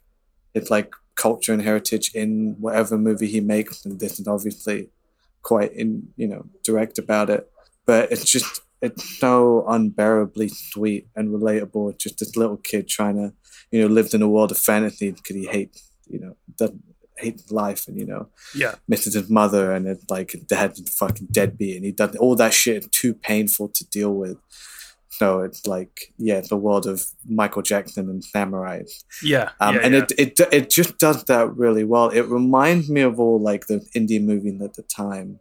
[0.55, 4.89] it's like culture and heritage in whatever movie he makes, and this is obviously
[5.41, 7.47] quite in you know direct about it.
[7.89, 11.91] But it's just it's so unbearably sweet and relatable.
[11.91, 13.34] It's just this little kid trying to
[13.71, 16.84] you know, lived in a world of fantasy because he hates, you know, doesn't
[17.17, 21.28] hate life and, you know, yeah, misses his mother and it's like his dad's fucking
[21.32, 24.38] deadbeat and he does all that shit too painful to deal with.
[25.12, 29.04] So it's like, yeah, the world of Michael Jackson and samurais.
[29.21, 30.06] yeah, Um, yeah, and yeah.
[30.17, 32.10] It, it it just does that really well.
[32.10, 35.39] It reminds me of all like the indie movies at the time,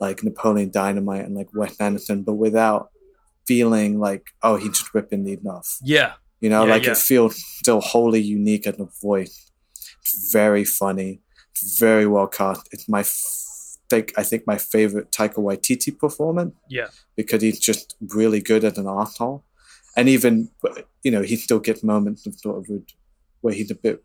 [0.00, 2.90] like Napoleon Dynamite and like Wes Anderson, but without
[3.46, 5.78] feeling like, oh, he's just ripping the off.
[5.82, 6.92] yeah, You know, Yeah, like yeah.
[6.92, 9.50] it feels still wholly unique in the voice.
[10.02, 11.20] It's very funny,
[11.52, 12.68] it's very well cast.
[12.72, 13.36] It's my, f-
[13.90, 18.78] think I think my favorite Taika Waititi performance yeah, because he's just really good at
[18.78, 19.44] an asshole,
[19.96, 20.50] and even
[21.02, 22.84] you know he still gets moments of sort of re-
[23.40, 24.04] where he's a bit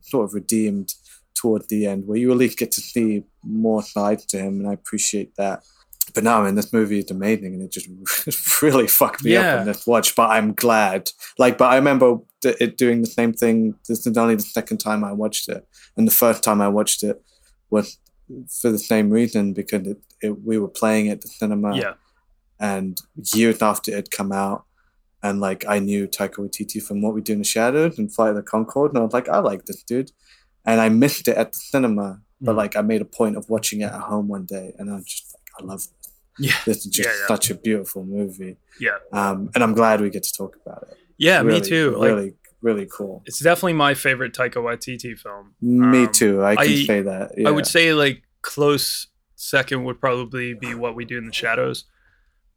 [0.00, 0.94] sort of redeemed
[1.34, 4.68] toward the end, where you at least get to see more sides to him, and
[4.68, 5.62] I appreciate that.
[6.14, 7.88] But no, man, this movie is amazing, and it just
[8.62, 9.54] really fucked me Yeah.
[9.54, 10.16] up on this watch.
[10.16, 11.10] But I'm glad.
[11.38, 13.74] Like, but I remember it doing the same thing.
[13.88, 15.66] This is only the second time I watched it,
[15.96, 17.22] and the first time I watched it
[17.70, 17.98] was
[18.60, 21.94] for the same reason because it, it, we were playing it at the cinema yeah,
[22.58, 23.00] and
[23.34, 24.64] years after it had come out,
[25.22, 28.30] and like I knew Taika Waititi from What We Do in the Shadows and Flight
[28.30, 30.10] of the Concord, and I was like, I like this dude,
[30.64, 32.56] and I missed it at the cinema, but Mhm.
[32.56, 35.04] like I made a point of watching it at home one day, and I was
[35.04, 35.90] just like, I love this.
[36.38, 37.26] yeah, This is just Yeah, yeah.
[37.28, 40.96] such a beautiful movie, yeah, um, and I'm glad we get to talk about it.
[41.18, 41.42] yeah.
[41.42, 41.90] me Really, too.
[41.96, 43.22] Like, Really, really cool.
[43.26, 45.54] it's definitely my favorite Taika Waititi film.
[45.60, 46.42] Me Um, too.
[46.42, 47.32] I can I- say that.
[47.46, 51.84] I would say like close second would probably be what we do in the shadows.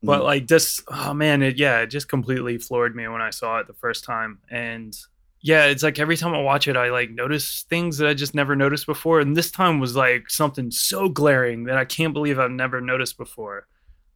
[0.05, 0.25] But Mm.
[0.25, 3.67] like this, oh man, it yeah, it just completely floored me when I saw it
[3.67, 4.39] the first time.
[4.49, 4.93] And
[5.45, 8.33] yeah, it's like every time I watch it, I like notice things that I just
[8.33, 9.19] never noticed before.
[9.19, 13.17] And this time was like something so glaring that I can't believe I've never noticed
[13.17, 13.67] before.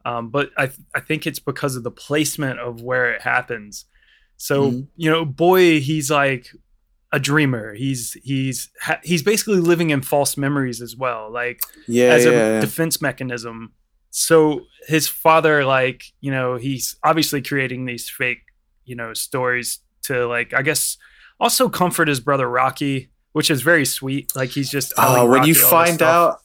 [0.06, 3.86] Um, but I I think it's because of the placement of where it happens.
[4.38, 4.88] So Mhm.
[4.96, 6.48] you know, boy, he's like
[7.12, 7.74] a dreamer.
[7.74, 11.30] He's he's ha- he's basically living in false memories as well.
[11.32, 12.60] Like yeah, as yeah, a yeah.
[12.62, 13.74] defense mechanism.
[14.12, 18.44] So his father, like, you know, he's obviously creating these fake,
[18.86, 20.98] you know, stories to like I guess
[21.39, 24.36] also comfort his brother Rocky, which is very sweet.
[24.36, 26.39] Like he's just Oh, when Rocky you find out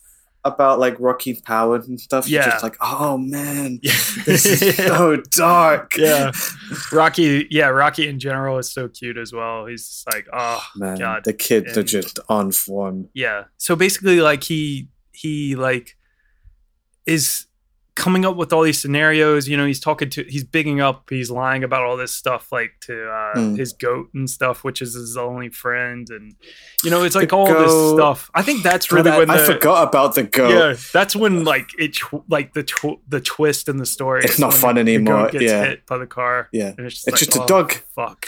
[0.44, 2.50] about like Rocky's powers and stuff, you're Yeah.
[2.50, 3.92] just like, oh man, Yeah.
[4.26, 5.92] this is so dark.
[5.96, 6.32] Yeah.
[6.90, 9.66] Rocky, yeah, Rocky in general is so cute as well.
[9.66, 11.22] He's just like, oh, oh man, God.
[11.24, 13.08] the kids are just on form.
[13.14, 13.44] yeah.
[13.58, 15.96] So basically, like he he like
[17.06, 17.46] is
[17.94, 19.48] coming up with all these scenarios.
[19.48, 22.72] You know, he's talking to, he's bigging up, he's lying about all this stuff, like
[22.82, 23.58] to uh, Mm.
[23.58, 26.34] his goat and stuff, which is his only friend, and
[26.84, 27.64] you know, it's like The all goat.
[27.66, 28.30] this stuff.
[28.34, 30.50] I think that's really I, when I forgot about the goat.
[30.50, 34.24] Yeah, that's when like it like the tw- the twist in the story.
[34.24, 35.64] It's not fun the, the anymore, gets yeah.
[35.64, 36.48] hit by the car.
[36.52, 36.74] Yeah.
[36.76, 37.72] and it's just, It's like, just a oh, dog.
[37.94, 38.26] Fuck,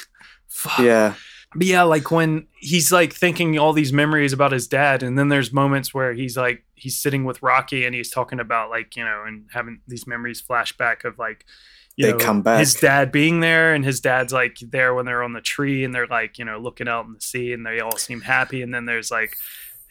[0.48, 0.78] fuck.
[0.78, 1.14] Yeah.
[1.56, 5.28] But yeah, like when he's like thinking all these memories about his dad, and then
[5.28, 9.04] there's moments where he's like he's sitting with Rocky and he's talking about like you
[9.04, 11.44] know and having these memories flashback of like
[11.96, 12.58] you They know come back.
[12.58, 15.94] his dad being there and his dad's like there when they're on the tree and
[15.94, 18.74] they're like you know looking out in the sea and they all seem happy and
[18.74, 19.36] then there's like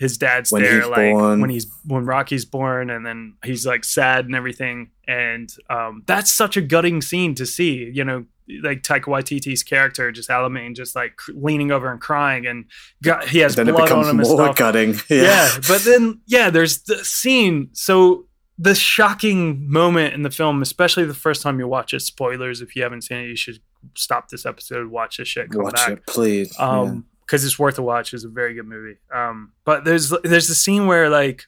[0.03, 1.41] his dad's When there like born.
[1.41, 6.33] when he's when Rocky's born and then he's like sad and everything and um that's
[6.33, 8.25] such a gutting scene to see you know
[8.61, 12.65] like Taika Waititi's character just Alamein just like leaning over and crying and
[13.01, 14.93] got he has then it blood on becomes him and more stuff gutting.
[15.09, 15.23] yeah.
[15.23, 15.49] Yeah.
[15.67, 17.69] but then yeah, there's the scene.
[17.71, 18.25] So
[18.59, 22.01] the shocking moment in the film, especially the first time you watch it.
[22.01, 23.59] Spoilers if you haven't seen it, you should
[23.95, 25.89] stop this episode, watch this shit, come Watch back.
[25.91, 26.53] it, please.
[26.59, 26.95] Yeah.
[27.25, 28.13] Because it's worth a watch.
[28.13, 28.97] It's a very good movie.
[29.13, 31.43] Um, but there's there's the scene where like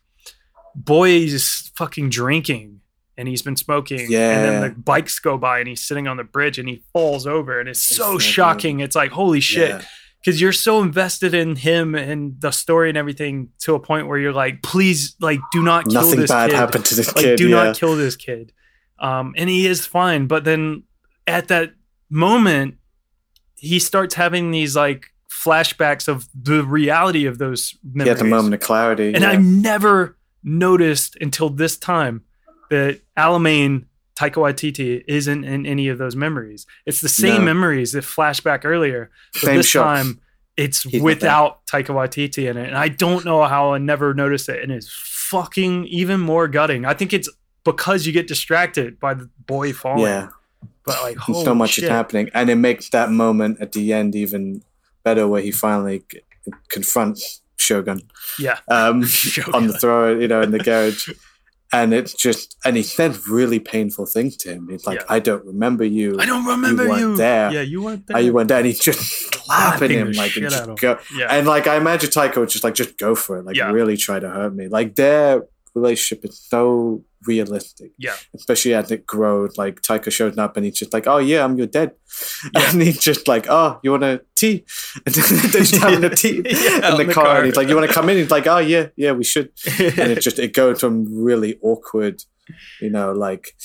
[0.76, 2.82] boy is fucking drinking
[3.18, 4.32] and he's been smoking Yeah.
[4.32, 7.26] and then the bikes go by and he's sitting on the bridge and he falls
[7.26, 8.32] over and it's so Exactly.
[8.32, 9.82] shocking it's like holy shit Yeah.
[10.20, 14.18] because you're so invested in him and the story and everything to a point where
[14.18, 16.56] you're like, please, like, do not kill Nothing this bad kid.
[16.58, 17.38] happened to this like, kid.
[17.38, 17.64] do yeah.
[17.64, 18.52] not kill this kid.
[19.00, 20.84] Um, and he is fine, but then
[21.28, 21.74] at that
[22.10, 22.76] moment,
[23.56, 28.18] he starts having these like flashbacks of the reality of those memories.
[28.18, 29.14] had the moment of clarity.
[29.14, 29.30] and yeah.
[29.32, 32.24] I never noticed until this time
[32.70, 36.66] that Alamein Taika Waititi isn't in any of those memories.
[36.86, 37.46] It's the same No.
[37.54, 39.84] memories that flashback earlier, but Same this shot.
[39.96, 40.22] time
[40.58, 44.48] it's He's without Taika Waititi in it, and I don't know how I never noticed
[44.48, 46.86] it, and it's fucking even more gutting.
[46.86, 47.28] I think it's
[47.66, 50.04] because you get distracted by the boy falling.
[50.04, 50.30] yeah.
[50.86, 51.84] but like so much shit.
[51.86, 54.64] is happening, and it makes that moment at the end even
[55.06, 56.20] better, where he finally c-
[56.70, 58.02] confronts Shogun
[58.38, 59.56] Yeah, um, Shogun.
[59.56, 61.08] on the throw, you know, in the garage.
[61.74, 64.68] And it's just, and he said really painful things to him.
[64.70, 65.06] He's like, Yeah.
[65.10, 66.16] "I don't remember you.
[66.20, 67.16] I don't remember weren't you.
[67.18, 67.52] there.
[67.52, 68.16] Yeah, you weren't there.
[68.18, 69.00] How you went there?" And he's just
[69.46, 71.00] slapping Slapping him like, and just of go.
[71.18, 73.46] yeah, And like, I imagine Taika was just like, "Just go for it.
[73.46, 73.72] Like, Yeah.
[73.72, 79.06] really try to hurt me." Like their relationship is so realistic yeah, especially as it
[79.06, 79.58] grows.
[79.58, 81.92] Like Taika shows up and he's just like, "Oh yeah, I'm your dad,"
[82.54, 82.70] Yeah.
[82.72, 84.66] and he's just like, "Oh, you want a tea?"
[85.06, 87.38] And then they're just having a tea Yeah, in in the, the car, car.
[87.38, 89.52] and he's like, "You want to come in?" He's like, "Oh yeah, yeah, we should."
[89.80, 92.24] And it just it goes from really awkward,
[92.82, 93.56] you know, like.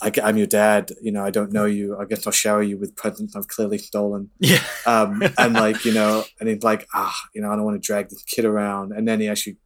[0.00, 0.92] I, am your dad.
[1.02, 1.98] You know, I don't know you.
[1.98, 4.30] I guess I'll shower you with presents I've clearly stolen.
[4.38, 7.82] yeah, Um, and like, you know, and he's like, ah, you know, I don't want
[7.82, 8.92] to drag this kid around.
[8.92, 9.56] And then he actually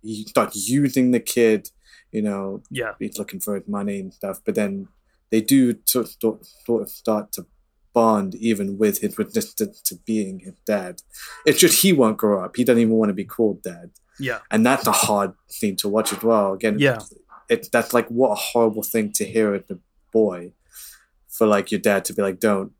[0.00, 1.68] he starts using the kid.
[2.12, 4.40] You know, yeah, he's looking for his money and stuff.
[4.44, 4.88] But then
[5.30, 7.46] they do sort of, sort of start to
[7.94, 11.00] bond even with his resistance to being his dad.
[11.46, 12.56] It's just he won't grow up.
[12.56, 13.90] He doesn't even want to be called dad.
[14.18, 16.52] yeah, And that's a hard thing to watch as well.
[16.54, 16.98] Again, Yeah.
[17.48, 19.78] it's that's like what a horrible thing to hear as a
[20.12, 20.52] boy
[21.28, 22.72] for like your dad to be like, don't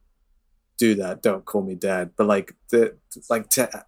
[0.79, 2.11] do that, don't call me dad.
[2.17, 2.97] But like the
[3.31, 3.85] like to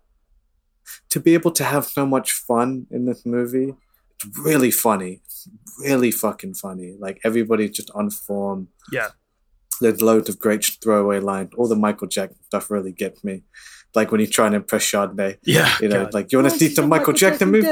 [1.11, 3.75] to be able to have so much fun in this movie,
[4.15, 5.23] it's really funny.
[5.47, 6.95] It's really fucking funny.
[6.99, 8.69] Like everybody's just on form.
[8.93, 9.09] yeah.
[9.81, 11.51] There's loads of great throwaway lines.
[11.57, 13.43] All the Michael Jackson stuff really gets me.
[13.93, 15.39] Like when he's trying to impress Chardonnay.
[15.45, 16.15] Yeah, You know, God.
[16.15, 17.67] like you want to see some Michael Jackson move?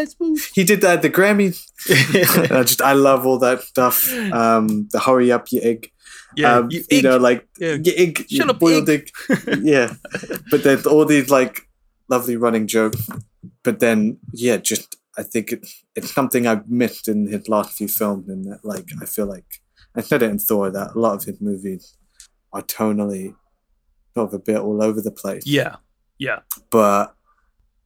[0.53, 1.63] He did that at the Grammys.
[2.49, 4.13] And I just I love all that stuff.
[4.33, 5.91] Um, the hurry up, you egg.
[6.37, 7.75] yeah, um, you, you, know, like Yeah.
[7.83, 9.09] you egg, you Shut up, boiled egg.
[9.63, 9.95] yeah,
[10.51, 11.63] but there's all these like
[12.09, 13.09] lovely running jokes.
[13.63, 17.89] But then, yeah, just I think it, it's something I've missed in his last few
[17.89, 19.61] films, and that like I feel like
[19.95, 21.97] I said it in Thor that a lot of his movies
[22.53, 23.35] are tonally
[24.15, 25.45] sort of a bit all over the place.
[25.47, 25.77] Yeah,
[26.19, 27.15] yeah, but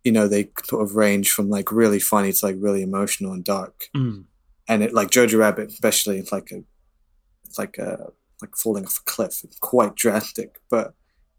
[0.04, 3.44] you know they sort of range from like really funny to like really emotional and
[3.44, 3.88] dark.
[3.96, 4.24] Mm.
[4.68, 6.62] and it like jojo rabbit especially it's like a
[7.44, 9.42] it's like a like falling off a cliff.
[9.42, 10.94] It's quite drastic but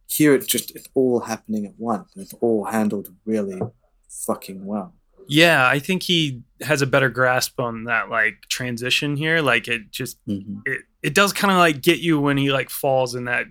[0.07, 2.11] here it's just it's all happening at once.
[2.13, 3.61] And it's all handled really
[4.09, 4.93] fucking well
[5.27, 5.67] yeah.
[5.67, 9.41] I think he has a better grasp on that like transition here.
[9.41, 10.59] Like it just mm-hmm.
[10.65, 13.45] it it does kind of like get you when he like falls in that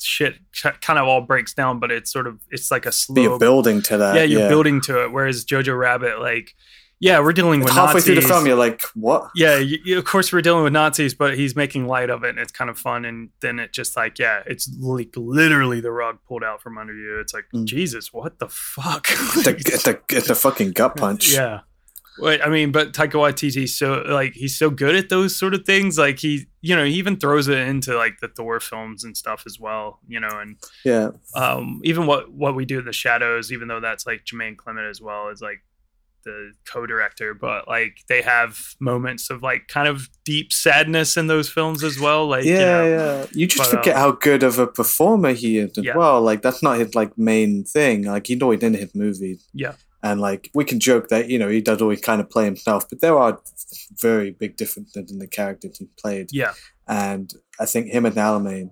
[0.00, 0.34] shit
[0.80, 3.22] kind of all breaks down, but it's sort of it's like a slow.
[3.22, 4.14] you're building to that.
[4.14, 5.12] yeah, you're building to it.
[5.12, 6.54] Whereas Jojo Rabbit, like,
[7.00, 8.04] yeah, we're dealing with halfway Nazis.
[8.04, 8.46] through the film.
[8.46, 9.30] You're like, what?
[9.34, 12.30] yeah, you, you- of course we're dealing with Nazis, but he's making light of it,
[12.30, 13.04] and it's kind of fun.
[13.04, 16.94] And then it just like, yeah, it's like literally the rug pulled out from under
[16.94, 17.18] you.
[17.20, 17.64] It's like, Mm.
[17.66, 19.08] Jesus, what the fuck?
[19.36, 21.32] It's a, it's a, it's a fucking gut punch.
[21.32, 21.60] Yeah.
[22.20, 25.64] Wait, I mean, but Taika Waititi so like he's so good at those sort of
[25.64, 25.96] things.
[25.96, 29.44] Like he, you know, he even throws it into like the Thor films and stuff
[29.46, 30.00] as well.
[30.08, 31.10] You know, and Yeah.
[31.36, 34.88] um, even what what we do in the shadows, even though that's like Jermaine Clement
[34.88, 35.60] as well is like
[36.24, 41.48] the co-director, but like they have moments of like kind of deep sadness in those
[41.48, 42.26] films as well.
[42.26, 43.26] Like you yeah, know, yeah.
[43.32, 45.96] You just but, forget um, how good of a performer he is as Yeah.
[45.96, 46.20] well.
[46.20, 48.02] Like that's not his like main thing.
[48.04, 49.46] Like he's always in his movies.
[49.54, 49.74] Yeah.
[50.02, 52.88] And like we can joke that you know he does always kind of play himself,
[52.88, 53.40] but there are
[54.00, 56.28] very big differences in the characters he played.
[56.32, 56.52] yeah,
[56.86, 58.70] And I think him and Alamein,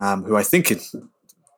[0.00, 0.94] um, who I think is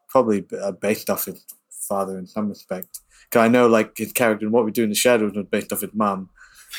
[0.08, 1.44] probably uh, based off his
[1.88, 3.00] father in some respect.
[3.40, 5.80] I know like his character in What We Do in the Shadows was based off
[5.80, 6.30] his mum,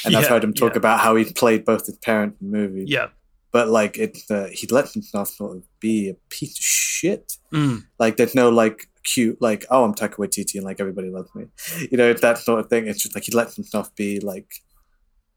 [0.05, 0.77] and I've heard him talk yeah.
[0.77, 3.07] about how he played both his parent in movies yeah,
[3.51, 7.33] but like it's uh, he lets himself sort of be a piece of shit.
[7.51, 7.83] Mm.
[7.99, 11.45] Like there's no like cute like oh I'm Taika Waititi and like everybody loves me,
[11.91, 12.87] you know it's that sort of thing.
[12.87, 14.53] It's just like he lets himself be like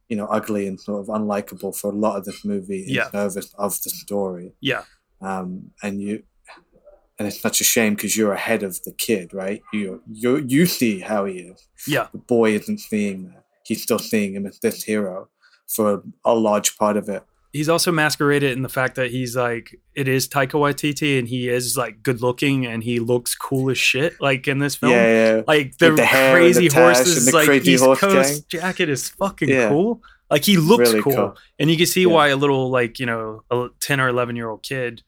[0.09, 3.11] you know ugly and sort of unlikable for a lot of this movie in Yeah.
[3.11, 4.53] service of the story.
[4.61, 4.85] yeah,
[5.21, 6.23] Um, and you
[7.19, 9.63] and it's such a shame because you're ahead of the kid, right?
[9.73, 11.69] You you you see how he is.
[11.87, 13.45] yeah, The boy isn't seeing that.
[13.65, 15.29] He's still seeing him as this hero
[15.69, 17.23] for a large part of it.
[17.53, 21.49] he's also masqueraded in the fact that he's like it is Taika Waititi and he
[21.49, 24.93] is like good looking and he looks cool as shit like in this film.
[24.93, 25.43] Yeah, yeah.
[25.47, 29.09] Like the, the the crazy tash horses, the like crazy East horse Coast jacket is
[29.09, 29.71] fucking Yeah.
[29.71, 30.03] cool.
[30.31, 31.15] Like he looks Really cool.
[31.15, 31.37] cool.
[31.59, 32.09] and you can see Yeah.
[32.15, 35.03] why a little like you know a ten or eleven year old kid,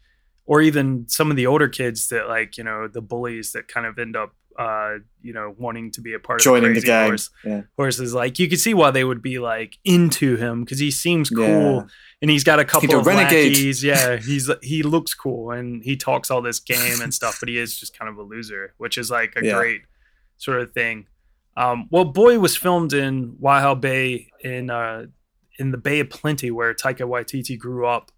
[0.48, 3.86] or even some of the older kids that like you know the bullies that kind
[3.86, 6.86] of end up uh you know wanting to be a part joining of the the
[6.86, 7.08] gang.
[7.10, 7.62] horse Yeah.
[7.76, 8.12] horses.
[8.14, 11.46] Like you can see why they would be like into him because he seems cool
[11.46, 11.82] Yeah.
[12.22, 13.52] and he's got a couple of renegade.
[13.52, 13.84] lackeys.
[13.84, 17.56] Yeah, he's he looks cool and he talks all this game and stuff, but he
[17.58, 19.54] is just kind of a loser, which is like a Yeah.
[19.58, 19.82] great
[20.38, 21.06] sort of thing.
[21.56, 25.06] Um, well, Boy was filmed in Waihau Bay in uh,
[25.60, 28.10] in the Bay of Plenty, where Taika Waititi grew up.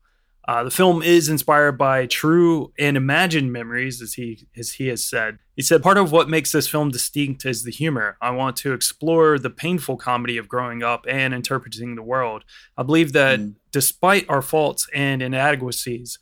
[0.48, 5.06] Uh, the film is inspired by true and imagined memories, as he as he has
[5.06, 5.38] said.
[5.54, 8.16] He said part of what makes this film distinct is the humor.
[8.22, 12.44] I want to explore the painful comedy of growing up and interpreting the world.
[12.76, 13.54] I believe that Mm.
[13.70, 16.18] despite our faults and inadequacies,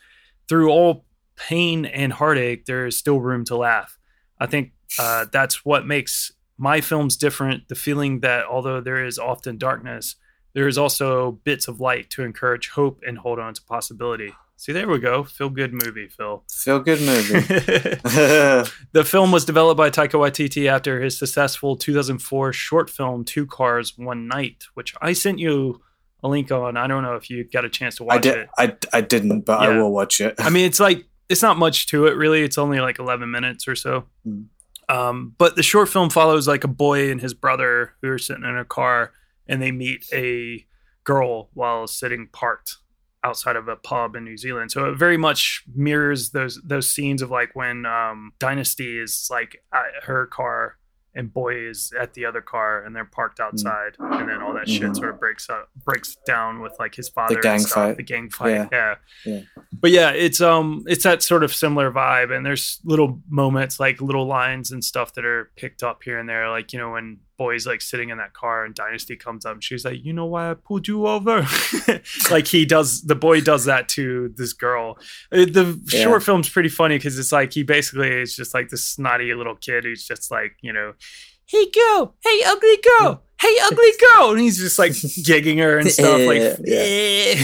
[0.49, 3.97] through all pain and heartache, there is still room to laugh.
[4.41, 7.69] I think uh, that's what makes my films different.
[7.69, 10.17] The feeling that although there is often darkness,
[10.55, 14.33] there is also bits of light to encourage hope and hold on to possibility.
[14.57, 15.23] See, there we go.
[15.23, 16.43] Feel good movie, Fil.
[16.51, 17.41] Feel good movie.
[18.93, 23.97] the film was developed by Taika Waititi after his successful 2004 short film Two Cars
[23.97, 25.81] One Night, which I sent you
[26.25, 26.77] a link on.
[26.77, 28.37] I don't know if you got a chance to watch I did.
[28.37, 28.49] it.
[28.59, 30.35] I, I didn't, but I will watch it.
[30.39, 32.43] I mean, it's like it's not much to it really.
[32.43, 34.07] It's only like 11 minutes or so.
[34.27, 34.47] Mm.
[34.89, 38.45] Um, but the short film follows like a boy and his brother who are sitting
[38.45, 39.13] in a car
[39.49, 40.67] and they meet a
[41.05, 42.77] girl while sitting parked
[43.25, 44.71] outside of a pub in New Zealand.
[44.71, 49.63] So it very much mirrors those those scenes of like when um, Dynasty is like
[49.73, 50.77] at her car
[51.15, 54.69] and boy is at the other car and they're parked outside and then all that
[54.69, 54.97] shit Mhm.
[54.97, 57.97] sort of breaks up breaks down with like his father the gang and stuff, fight.
[57.97, 58.69] the gang fight Yeah.
[58.71, 59.41] yeah Yeah.
[59.73, 64.01] but yeah it's um it's that sort of similar vibe and there's little moments like
[64.03, 67.19] little lines and stuff that are picked up here and there like you know when
[67.39, 70.27] boy's like sitting in that car and dynasty comes up and she's like you know
[70.27, 71.47] why i pulled you over?
[72.31, 74.99] Like he does the boy does that to this girl.
[75.33, 76.03] Uh, the Yeah.
[76.03, 79.55] short film's pretty funny because it's like he basically is just like this snotty little
[79.57, 80.93] kid who's just like you know
[81.47, 82.15] hey girl.
[82.23, 83.23] Hey ugly girl.
[83.41, 84.31] Hey ugly girl.
[84.33, 87.35] And he's just like gigging her and stuff like Yeah.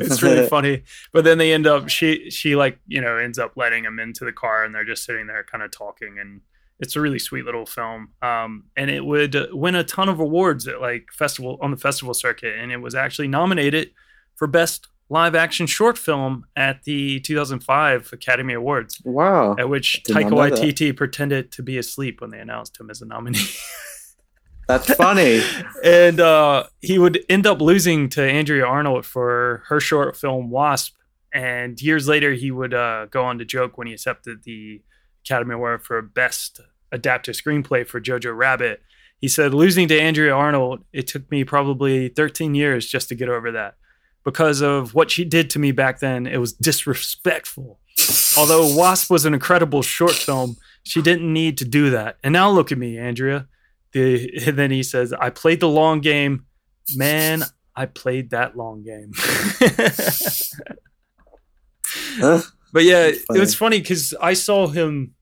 [0.00, 0.84] it's really funny.
[1.12, 4.24] But then they end up she she like you know ends up letting him into
[4.24, 6.40] the car and they're just sitting there kind of talking and
[6.82, 10.66] it's a really sweet little film um and it would win a ton of awards
[10.68, 13.90] at like festival on the festival circuit and it was actually nominated
[14.34, 19.54] for best live action short film at the 2005 academy awards wow.
[19.58, 20.58] at which taika that.
[20.58, 23.38] waititi pretended to be asleep when they announced him as a nominee
[24.68, 25.42] That's funny.
[25.84, 30.94] and uh, he would end up losing to Andrea Arnold for her short film Wasp.
[31.34, 34.82] And years later, he would uh, go on to joke when he accepted the
[35.24, 36.60] Academy Award for Best
[36.92, 38.82] Adapted Screenplay for Jojo Rabbit.
[39.18, 43.28] He said, Losing to Andrea Arnold, it took me probably 13 years just to get
[43.28, 43.76] over that.
[44.24, 47.80] Because of what she did to me back then, it was disrespectful.
[48.36, 52.18] Although Wasp was an incredible short film, she didn't need to do that.
[52.22, 53.48] And now look at me, Andrea.
[53.92, 56.46] The, and then he says, I played the long game.
[56.94, 57.42] Man,
[57.76, 59.12] I played that long game.
[62.18, 62.42] Huh?
[62.74, 65.12] But yeah, it was funny because I saw him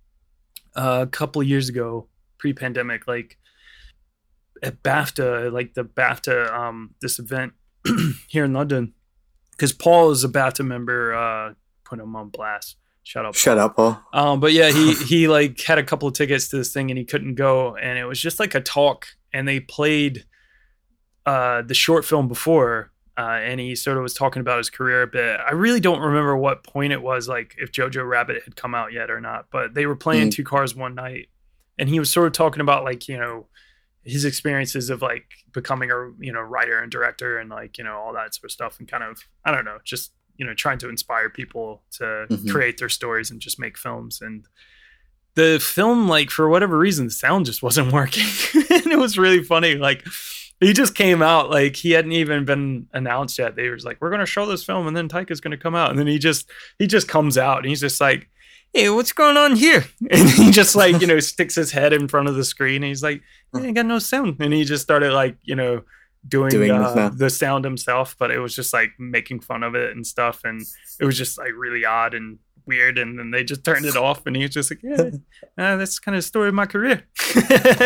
[0.77, 2.09] uh, a couple years ago,
[2.39, 3.39] pre-pandemic, like
[4.62, 7.53] at BAFTA, like the BAFTA, um, this event
[8.29, 8.95] here in London.
[9.53, 11.55] Because Paul is a BAFTA member, uh,
[11.85, 12.77] put him on blast.
[13.03, 13.35] Shut up.
[13.35, 14.01] Shut up, Paul.
[14.12, 16.99] Um, but yeah, he he like had a couple of tickets to this thing and
[16.99, 20.25] he couldn't go, and it was just like a talk, and they played
[21.27, 25.03] uh the short film before, uh, and he sort of was talking about his career
[25.03, 25.39] a bit.
[25.47, 28.93] I really don't remember what point it was, like if Jojo Rabbit had come out
[28.93, 30.33] yet or not, but they were playing Mm.
[30.33, 31.29] Two Cars One Night,
[31.79, 33.47] and he was sort of talking about like you know
[34.05, 37.97] his experiences of like becoming a you know writer and director and like you know
[37.99, 40.79] all that sort of stuff, and kind of I don't know, just you know trying
[40.79, 42.51] to inspire people to Mhm.
[42.51, 44.47] create their stories and just make films and
[45.35, 48.25] the film like for whatever reason the sound just wasn't working
[48.71, 50.03] and it was really funny like
[50.61, 53.56] he just came out like he hadn't even been announced yet.
[53.56, 55.74] They was like we're going to show this film and then Taika's going to come
[55.74, 55.90] out.
[55.90, 58.28] And then he just he just comes out and he's just like
[58.72, 59.84] hey what's going on here?
[60.11, 62.84] And he just like you know sticks his head in front of the screen and
[62.84, 63.22] he's like
[63.54, 64.36] I ain't got no sound.
[64.40, 65.82] And he just started like you know
[66.28, 67.18] doing, Doing the uh, sound.
[67.18, 70.61] the sound himself but it was just like making fun of it and stuff and
[71.00, 72.38] it was just like really odd and
[72.71, 75.11] weird and then they just turned it off and he was just like yeah
[75.59, 77.03] uh, that's kind of the story of my career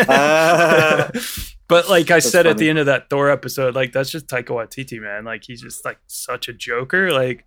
[0.07, 1.09] Ah.
[1.67, 4.27] but like i That's said at the end of that thor episode like that's just
[4.27, 7.45] taika waititi man like he's just like such a joker like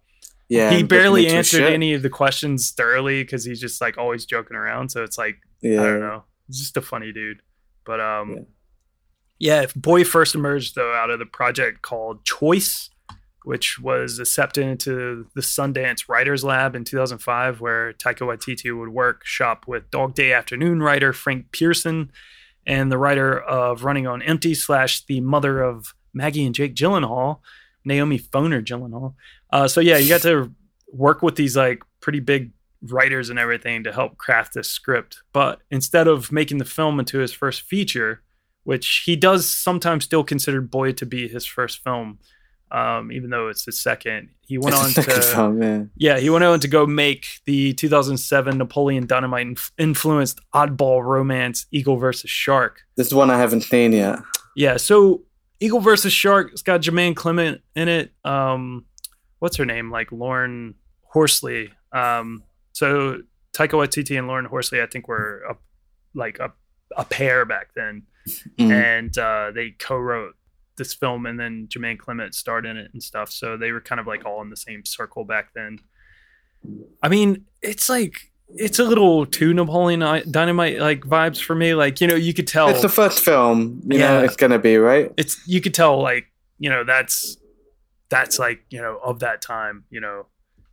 [0.49, 0.70] Yeah.
[0.70, 4.91] he barely answered any of the questions thoroughly because he's just like always joking around
[4.91, 5.82] so it's like Yeah.
[5.82, 6.24] I don't know.
[6.47, 7.43] He's just a funny dude.
[7.84, 8.43] But um Yeah.
[9.39, 12.91] yeah, if Boy first emerged though out of the project called Choice,
[13.45, 19.24] which was accepted into the Sundance Writers Lab in 2005, where Taika Waititi would work
[19.24, 22.11] shop with Dog Day Afternoon writer Frank Pierson
[22.66, 27.41] and the writer of Running on Empty slash the mother of Maggie and Jake Gyllenhaal,
[27.84, 29.14] Naomi Foner Gyllenhaal.
[29.51, 30.53] Uh, so yeah, you got to
[30.93, 35.22] work with these like pretty big writers and everything to help craft this script.
[35.32, 38.22] But instead of making the film into his first feature,
[38.64, 42.18] which he does sometimes still consider Boy to be his first film,
[42.70, 46.60] um, even though it's his second, he went on It's to yeah, he went on
[46.60, 52.80] to go make the 2007 Napoleon Dynamite inf- influenced oddball romance Eagle versus Shark.
[52.96, 54.18] This is one I haven't seen yet.
[54.56, 55.22] Yeah, so
[55.60, 58.12] Eagle versus Shark, it's got Jermaine Clement in it.
[58.24, 58.84] Um,
[59.38, 59.90] what's her name?
[59.90, 61.72] Like Loren Horsley.
[61.92, 62.42] Um,
[62.72, 63.20] so
[63.52, 65.56] Taika Waititi and Loren Horsley, I think, were a,
[66.14, 66.52] like a,
[66.96, 68.02] a pair back then,
[68.58, 68.70] Mm.
[68.70, 70.36] and uh, they co-wrote
[70.78, 73.30] this film, and then Jermaine Clement starred in it and stuff.
[73.30, 75.78] So they were kind of like all in the same circle back then.
[77.02, 80.00] I mean, it's like it's a little too Napoleon
[80.30, 81.74] Dynamite like vibes for me.
[81.74, 84.24] Like you know, you could tell It's the first film, you know, Yeah.
[84.24, 85.12] it's gonna be, right?
[85.18, 86.24] it's you could tell like
[86.58, 87.36] you know that's
[88.08, 90.26] that's like you know of that time you know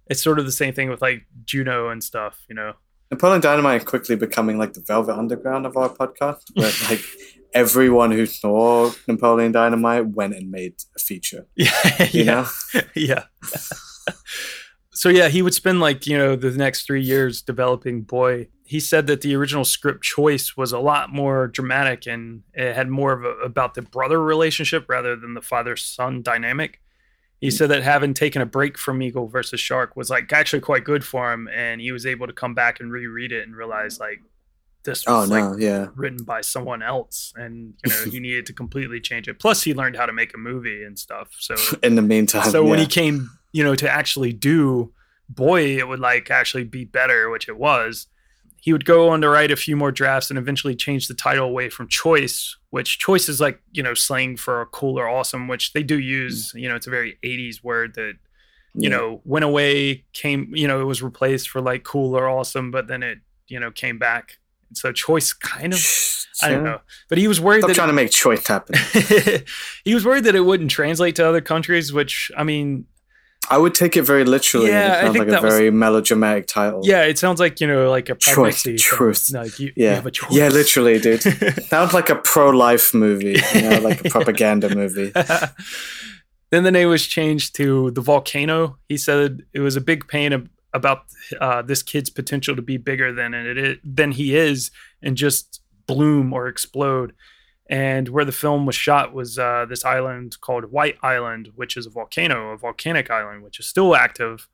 [0.08, 2.74] it's sort of the same thing with like juno and stuff you know
[3.12, 7.04] Napoleon Dynamite quickly becoming like the Velvet Underground of our podcast, where like
[7.56, 11.48] everyone who saw Napoleon Dynamite went and made a feature.
[11.56, 11.72] yeah
[12.12, 12.82] You yeah know?
[12.96, 13.24] yeah
[14.92, 18.80] so yeah he would spend like you know the next three years developing boy he
[18.80, 23.14] said that the original script choice was a lot more dramatic and it had more
[23.14, 26.82] of a, about the brother relationship rather than the father son dynamic
[27.42, 30.84] he said that having taken a break from eagle versus shark was like actually quite
[30.86, 34.00] good for him and he was able to come back and reread it and realize
[34.00, 34.22] like
[34.86, 35.88] this Oh was like no, yeah.
[35.96, 39.74] written by someone else and you know he needed to completely change it plus he
[39.74, 42.86] learned how to make a movie and stuff so In the meantime, so when he
[42.86, 44.94] came you know to actually do
[45.30, 48.08] boy it would like actually be better which it was
[48.62, 51.46] he would go on to write a few more drafts and eventually change the title
[51.46, 55.74] away from choice which choice is like you know slang for cool or awesome which
[55.74, 56.62] they do use mm.
[56.62, 58.14] you know it's a very 80s word that
[58.76, 58.98] you Yeah.
[58.98, 62.88] know went away came you know it was replaced for like cool or awesome but
[62.88, 64.38] then it you know came back
[64.76, 65.80] so choice kind of
[66.44, 68.76] i don't know but he was worried Stop that trying to make choice happen.
[69.86, 72.86] he was worried that it wouldn't translate to other countries which i mean
[73.48, 74.70] I would take it very literally.
[74.70, 76.82] Yeah, it sounds think like a that was- very melodramatic title.
[76.84, 79.30] yeah it sounds like you know like a Choice, pregnancy truth.
[79.34, 79.94] like you, you Yeah.
[79.94, 80.32] have a choice.
[80.34, 81.22] Yeah, literally, dude.
[81.70, 85.12] Sounds like a pro-life movie, you know, like a propaganda movie.
[86.50, 90.34] then the name was changed to the volcano he said it was a big pain
[90.76, 91.04] about
[91.42, 94.72] uh, this kid's potential to be bigger than it is, than he is
[95.02, 97.14] and just bloom or explode
[97.68, 101.86] and where the film was shot was uh, this island called white island which is
[101.86, 104.48] a volcano a volcanic island which is still active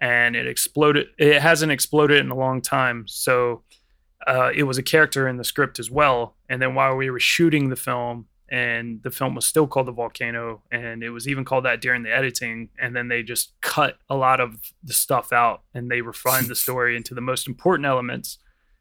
[0.00, 1.08] and it exploded.
[1.18, 3.62] It hasn't exploded in a long time, so
[4.26, 6.36] uh, it was a character in the script as well.
[6.48, 9.92] And then while we were shooting the film, and the film was still called The
[9.92, 12.70] Volcano, and it was even called that during the editing.
[12.80, 16.54] And then they just cut a lot of the stuff out, and they refined the
[16.54, 18.38] story into the most important elements.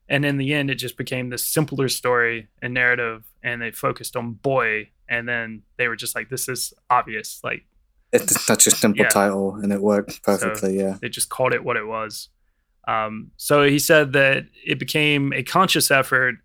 [0.10, 4.16] And in the end, it just became this simpler story and narrative, and they focused
[4.16, 4.90] on boy.
[5.10, 7.42] And then they were just like, "This is obvious.
[7.44, 7.66] Like
[8.14, 9.10] It's such a simple Yeah.
[9.10, 10.78] title, and it worked perfectly.
[10.80, 10.98] yeah.
[11.02, 12.30] they just called it what it was.
[12.88, 16.36] Um, so he said that it became a conscious effort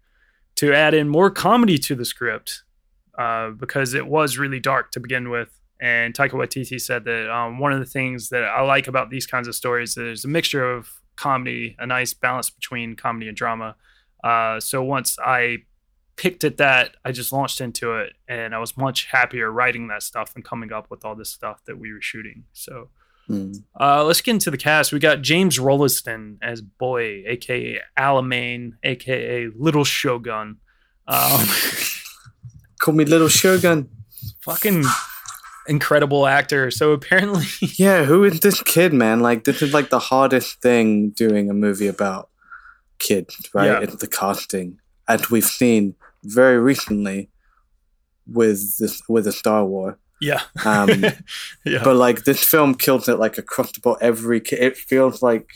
[0.57, 2.65] to add in more comedy to the script
[3.19, 5.49] uh, because it was really dark to begin with.
[5.81, 9.27] And Taika Waititi said that um, one of the things that I like about these
[9.27, 13.37] kinds of stories is there's a mixture of comedy, a nice balance between comedy and
[13.37, 13.75] drama.
[14.23, 15.59] Uh, so once I
[16.17, 20.03] picked at that, I just launched into it, and I was much happier writing that
[20.05, 22.45] stuff and coming up with all this stuff that we were shooting.
[22.53, 22.89] So
[23.31, 23.63] Mm.
[23.81, 24.93] uh, let's get into the cast.
[24.93, 30.57] We got James Rolleston as Boy, aka Alamein, aka Little Shogun.
[31.07, 31.47] Um,
[32.83, 33.89] Call me Little Shogun.
[34.41, 34.83] fucking
[35.69, 36.71] incredible actor.
[36.73, 39.21] So apparently, Yeah, who is this kid, man?
[39.21, 42.29] Like, this is like the hardest thing doing a movie about
[42.99, 43.67] kids, right?
[43.67, 43.81] Yeah.
[43.83, 47.31] It's the casting, and we've seen very recently
[48.27, 49.97] with this with a Star Wars.
[50.21, 51.05] yeah, Um,
[51.65, 53.99] yeah, but like this film kills it like across the board.
[54.01, 55.47] Every kid, it feels like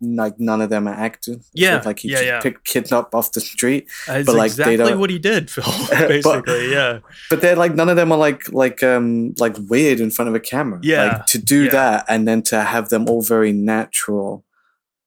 [0.00, 1.50] like none of them are actors.
[1.52, 2.40] Yeah, like he yeah, just yeah.
[2.40, 3.88] picked kids up off the street.
[4.06, 5.64] that's but, like, they exactly don't- what he did, Fil.
[5.90, 10.00] But- Basically, yeah, But they're like none of them are like like um like weird
[10.00, 10.80] in front of a camera.
[10.82, 11.70] Yeah, like to do yeah.
[11.70, 14.44] that and then to have them all very natural,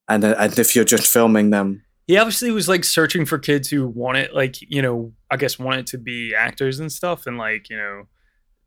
[0.08, 3.70] and uh, and if you're just filming them, he obviously was like searching for kids
[3.70, 7.70] who wanted, like, you know, I guess wanted to be actors and stuff, and like,
[7.70, 8.08] you know,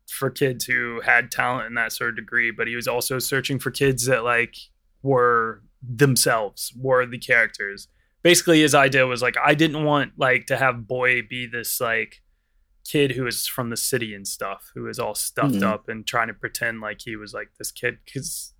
[0.09, 2.49] for kids who had talent in that sort of degree.
[2.49, 4.55] But he was also searching for kids that like
[5.03, 7.87] were themselves, were the characters.
[8.23, 12.21] Basically, his idea was like, I didn't want like to have Boy be this like
[12.89, 15.63] kid who is from the city and stuff, who is all stuffed Mhm.
[15.63, 18.53] up and trying to pretend like he was like this kid because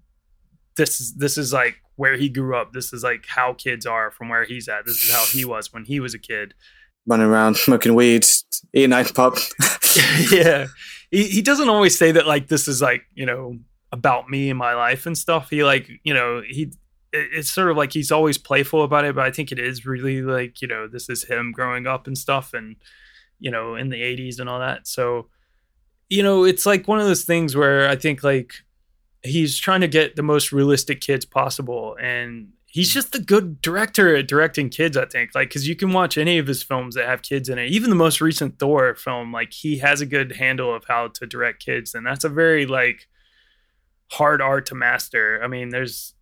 [0.78, 2.74] this is this is like where he grew up.
[2.74, 4.86] This is like how kids are from where he's at.
[4.86, 6.54] This is how he was when he was a kid.
[7.08, 8.26] running around smoking weed,
[8.74, 9.36] eating ice pop.
[10.32, 10.68] yeah.
[11.12, 13.58] He he doesn't always say that like this is like, you know,
[13.92, 15.50] about me and my life and stuff.
[15.52, 16.72] He like, you know, he
[17.16, 20.22] it's sort of like he's always playful about it, but I think it is really
[20.22, 22.76] like, you know, this is him growing up and stuff and
[23.40, 24.88] you know, in the 80s and all that.
[24.88, 25.28] So,
[26.10, 28.56] you know, it's like one of those things where I think like
[29.24, 34.16] he's trying to get the most realistic kids possible and he's just a good director
[34.16, 35.32] at directing kids i think.
[35.36, 37.70] Like because you can watch any of his films that have kids in it.
[37.70, 41.28] Even the most recent thor film like he has a good handle of how to
[41.28, 43.08] direct kids and that's a very like
[44.12, 45.40] hard art to master.
[45.44, 46.15] I mean there's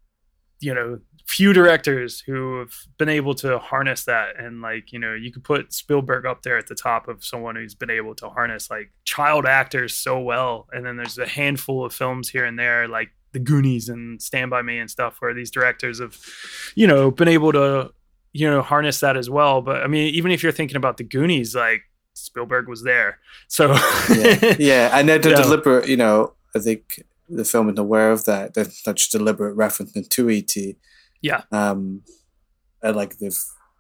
[0.64, 4.38] you know few directors who have been able to harness that.
[4.38, 7.55] And like you know you could put spielberg up there at the top of someone
[7.55, 10.68] who's been able to harness like child actors so well.
[10.74, 14.51] And then there's a handful of films here and there like the goonies and stand
[14.51, 16.18] by me and stuff where these directors have
[16.76, 17.91] you know been able to
[18.34, 19.61] you know harness that as well.
[19.61, 21.84] But i mean even if you're thinking about the goonies like
[22.14, 23.20] spielberg was there.
[23.47, 23.74] So
[24.14, 25.41] yeah, yeah, and they're the Yeah.
[25.41, 25.88] deliberate.
[25.88, 27.01] You know, I think
[27.36, 28.53] the film is aware of that.
[28.53, 30.55] There's such deliberate reference to ET.
[31.21, 32.01] yeah Um,
[32.81, 33.38] and like they've,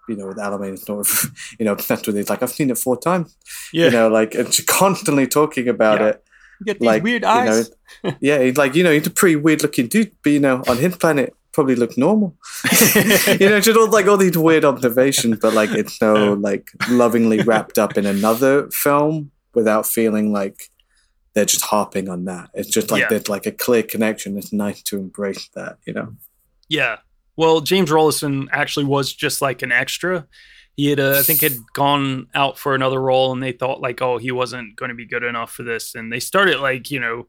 [0.09, 2.21] you know, with Alamein sort of, you know, obsessed with it.
[2.21, 3.37] It's like I've seen it four times.
[3.73, 6.07] yeah You know, like and she's constantly talking about Yeah.
[6.07, 6.23] it.
[6.59, 7.71] You get these like weird you eyes
[8.03, 10.63] know, yeah, he's like you know, he's a pretty weird looking dude, but you know,
[10.67, 12.35] on his planet probably look normal.
[12.95, 17.41] you know, just all like all these weird observations, but like it's so like lovingly
[17.43, 20.69] wrapped up in another film without feeling like
[21.33, 22.49] they're just harping on that.
[22.53, 23.07] It's just like Yeah.
[23.09, 24.37] there's like a clear connection.
[24.37, 26.13] It's nice to embrace that, you know.
[26.69, 26.97] Yeah.
[27.35, 30.27] Well, James Rolleston actually was just like an extra.
[30.75, 34.01] He had, uh, I think, had gone out for another role, and they thought like,
[34.01, 36.99] oh, he wasn't going to be good enough for this, and they started like, you
[36.99, 37.27] know,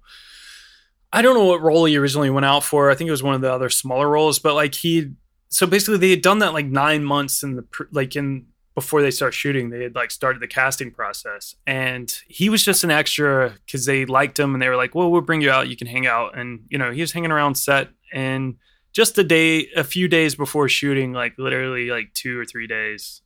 [1.13, 2.91] I don't know what role he originally went out for.
[2.91, 5.11] I think it was one of the other smaller roles, but like he,
[5.49, 9.11] so basically they had done that like nine months in the like in before they
[9.11, 13.55] start shooting, they had like started the casting process, and he was just an extra
[13.65, 15.87] because they liked him, and they were like, well, we'll bring you out, you can
[15.87, 17.89] hang out, and you know, he was hanging around set.
[18.13, 18.57] And
[18.93, 23.23] just a day a few days before shooting like literally like two or three days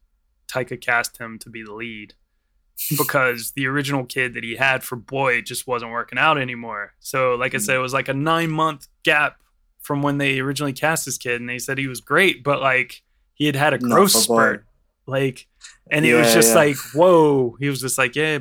[0.48, 2.14] taika cast him to be the lead
[2.96, 6.94] because the original kid that he had for boy just wasn't working out anymore.
[7.00, 9.36] So like i said it was like a nine month gap
[9.80, 13.02] from when they originally cast this kid and they said he was great but like
[13.32, 14.66] he had had a growth spurt
[15.08, 15.48] like
[15.90, 16.54] and it was just yeah.
[16.54, 17.56] like whoa.
[17.58, 18.38] He was just like yeah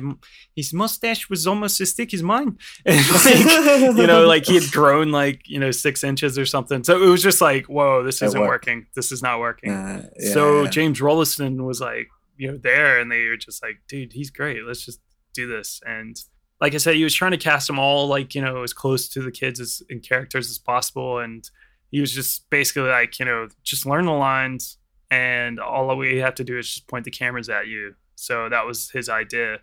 [0.54, 2.58] his mustache was almost as thick as mine.
[2.86, 6.84] And like you know like he had grown like you know six inches or something.
[6.84, 8.86] So it was just like whoa this isn't working.
[8.94, 9.72] This is not working.
[9.72, 10.70] Uh, yeah, so yeah.
[10.70, 14.64] james rolleston was like you know there and they were just like dude he's great.
[14.64, 15.00] Let's just
[15.32, 15.80] do this.
[15.86, 16.16] And
[16.60, 19.08] like i said he was trying to cast them all like you know as close
[19.08, 21.18] to the kids as and characters as possible.
[21.18, 21.48] And
[21.90, 24.77] he was just basically like you know just learn the lines
[25.10, 28.66] and all we have to do is just point the cameras at you so that
[28.66, 29.58] was his idea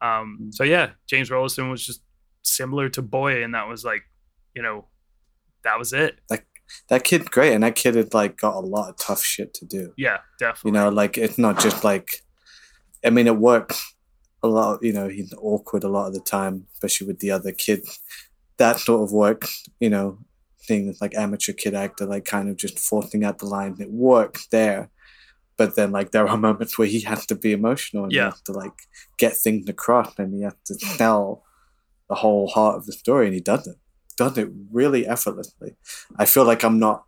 [0.00, 2.02] um so yeah james rolleston was just
[2.42, 4.02] similar to boy and that was like
[4.54, 4.86] you know
[5.64, 6.46] that was it Like
[6.88, 9.64] that kid great, and that kid had like got a lot of tough shit to
[9.64, 9.92] do.
[9.96, 12.22] yeah definitely You know, like it's not just like.
[13.04, 13.80] I mean, it worked
[14.42, 14.82] a lot.
[14.82, 17.84] You know, he's awkward a lot of the time, especially with the other kid.
[18.56, 19.46] That sort of work,
[19.80, 20.18] you know,
[20.66, 23.76] thing like amateur kid actor, like kind of just forcing out the line.
[23.80, 24.90] It worked there,
[25.56, 28.30] but then like there are moments where he has to be emotional and he Yeah.
[28.30, 28.72] has to like
[29.18, 31.44] get things across, and he has to tell
[32.08, 33.76] the whole heart of the story, and he does it.
[34.16, 35.74] Does it really effortlessly.
[36.18, 37.04] I feel like I'm not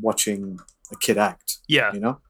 [0.00, 0.58] watching
[0.92, 1.58] a kid act.
[1.68, 2.20] yeah You know.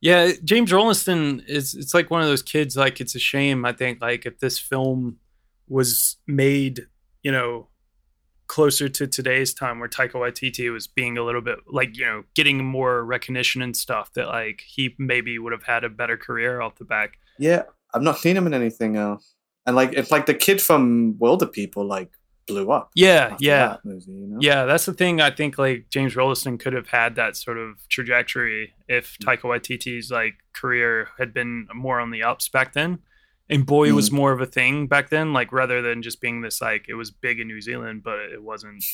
[0.00, 3.72] Yeah, James Rolleston is it's like one of those kids like it's a shame I
[3.72, 5.18] think like if this film
[5.68, 6.86] was made,
[7.22, 7.68] you know,
[8.52, 12.24] closer to today's time where Taika Waititi was being a little bit like, you know,
[12.34, 16.60] getting more recognition and stuff that like he maybe would have had a better career
[16.60, 17.14] off the back.
[17.38, 17.62] Yeah,
[17.94, 19.36] I've not seen him in anything else.
[19.64, 22.10] And like it's like the kid from Wilderpeople like
[22.46, 22.90] blew up.
[22.94, 23.68] Yeah, yeah.
[23.68, 24.38] that movie, you know?
[24.38, 25.22] Yeah, that's the thing.
[25.22, 29.24] I think like James Rolleston could have had that sort of trajectory if mm.
[29.24, 32.98] Taika Waititi's like career had been more on the ups back then,
[33.52, 35.32] and Boy was more of a thing back then.
[35.32, 38.42] Like rather than just being this like it was big in New Zealand, but it
[38.42, 38.84] wasn't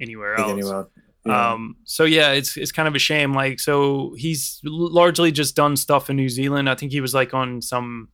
[0.00, 0.52] anywhere Big else.
[0.52, 0.88] anywhere.
[1.26, 1.52] Yeah.
[1.52, 3.34] Um, so yeah, it's it's kind of a shame.
[3.34, 6.68] Like, so he's largely just done stuff in New Zealand.
[6.68, 8.08] I think he was like on some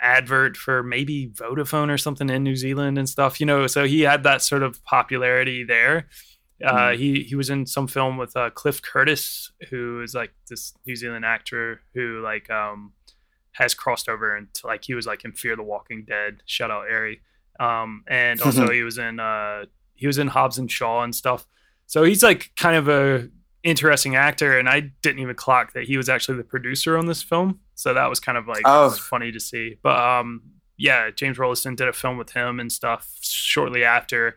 [0.00, 3.40] advert for maybe Vodafone or something in New Zealand and stuff.
[3.40, 6.08] You know, so he had that sort of popularity there.
[6.64, 10.72] Uh, he he was in some film with uh, Cliff Curtis, who is like this
[10.86, 12.92] New Zealand actor who like um
[13.56, 16.42] has crossed over into like he was like in Fear the Walking Dead.
[16.46, 17.20] Shout out Ari.
[17.58, 21.46] Um, and also he was in uh he was in Hobbs and Shaw and stuff.
[21.86, 23.28] So he's like kind of a
[23.62, 27.22] interesting actor, and I didn't even clock that he was actually the producer on this
[27.22, 27.60] film.
[27.74, 28.90] So that was kind of like Oh.
[28.90, 29.76] funny to see.
[29.82, 30.42] But um,
[30.76, 34.36] yeah, James Rolleston did a film with him and stuff shortly after.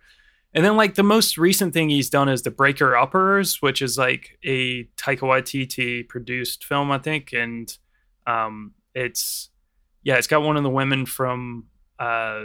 [0.53, 3.97] And then like the most recent thing he's done is the Breaker Upperers, which is
[3.99, 7.77] like a Taika Waititi produced film, I think, and
[8.25, 9.49] um, it's
[10.03, 11.65] yeah, it's got one of the women from
[11.99, 12.43] uh,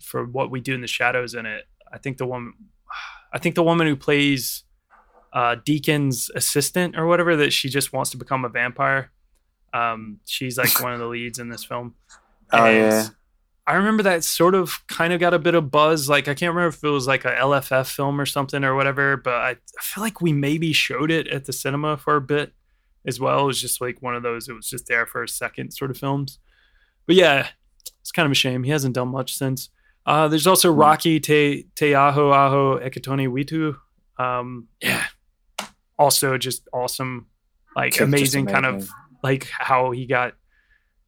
[0.00, 1.64] for what we do in the shadows in it.
[1.92, 2.54] I think the woman,
[3.32, 4.64] I think the woman who plays
[5.32, 9.10] uh, Deacon's assistant or whatever that she just wants to become a vampire.
[9.72, 11.94] Um, she's like one of the leads in this film.
[12.52, 13.08] Oh, And yeah.
[13.66, 16.10] I remember that sort of kind of got a bit of buzz.
[16.10, 19.16] Like I can't remember if it was like a LFF film or something or whatever,
[19.16, 22.52] but I, I feel like we maybe showed it at the cinema for a bit
[23.06, 23.44] as well.
[23.44, 24.48] It was just like one of those.
[24.48, 26.38] It was just there for a second sort of films.
[27.06, 27.48] But yeah,
[28.00, 29.70] it's kind of a shame he hasn't done much since.
[30.06, 33.76] Uh, there's also Rocky Te Te Aho Aho Eketone Whitu.
[34.22, 35.04] Um, yeah,
[35.98, 37.26] also just awesome,
[37.74, 38.88] like just amazing, kind of
[39.22, 40.34] like how he got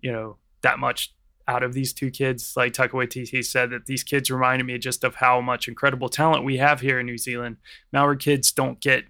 [0.00, 1.14] you know that much
[1.48, 2.54] out of these two kids.
[2.56, 6.44] Like Taika Waititi said that these kids reminded me just of how much incredible talent
[6.44, 7.58] we have here in New Zealand.
[7.92, 9.04] Maori kids don't get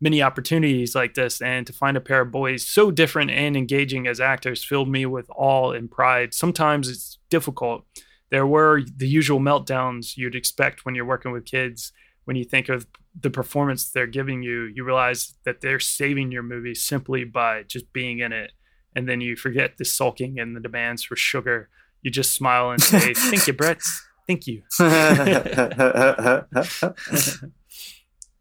[0.00, 4.06] many opportunities like this, and to find a pair of boys so different and engaging
[4.06, 6.34] as actors filled me with awe and pride.
[6.34, 7.84] Sometimes it's difficult.
[8.30, 11.92] There were the usual meltdowns you'd expect when you're working with kids.
[12.24, 12.86] When you think of
[13.18, 17.92] the performance they're giving you, you realize that they're saving your movie simply by just
[17.92, 18.52] being in it
[18.94, 21.68] and then you forget the sulking and the demands for sugar.
[22.02, 23.80] You just smile and say, "Thank you, Brett.
[24.26, 24.62] Thank you."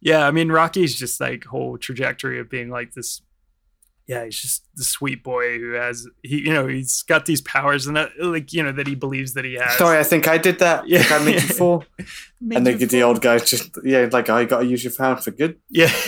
[0.01, 3.21] yeah, I mean, Rocky's just like whole trajectory of being like this.
[4.07, 7.85] Yeah, he's just the sweet boy who has he, you know, he's got these powers
[7.85, 9.77] and that, like you know that he believes that he has.
[9.77, 10.87] Sorry, I think I did that.
[10.87, 10.99] Yeah.
[10.99, 11.83] I think I made you fall.
[12.55, 15.23] And then the, the old guy just yeah, like I got to use your pound
[15.23, 15.59] for good.
[15.69, 15.91] Yeah,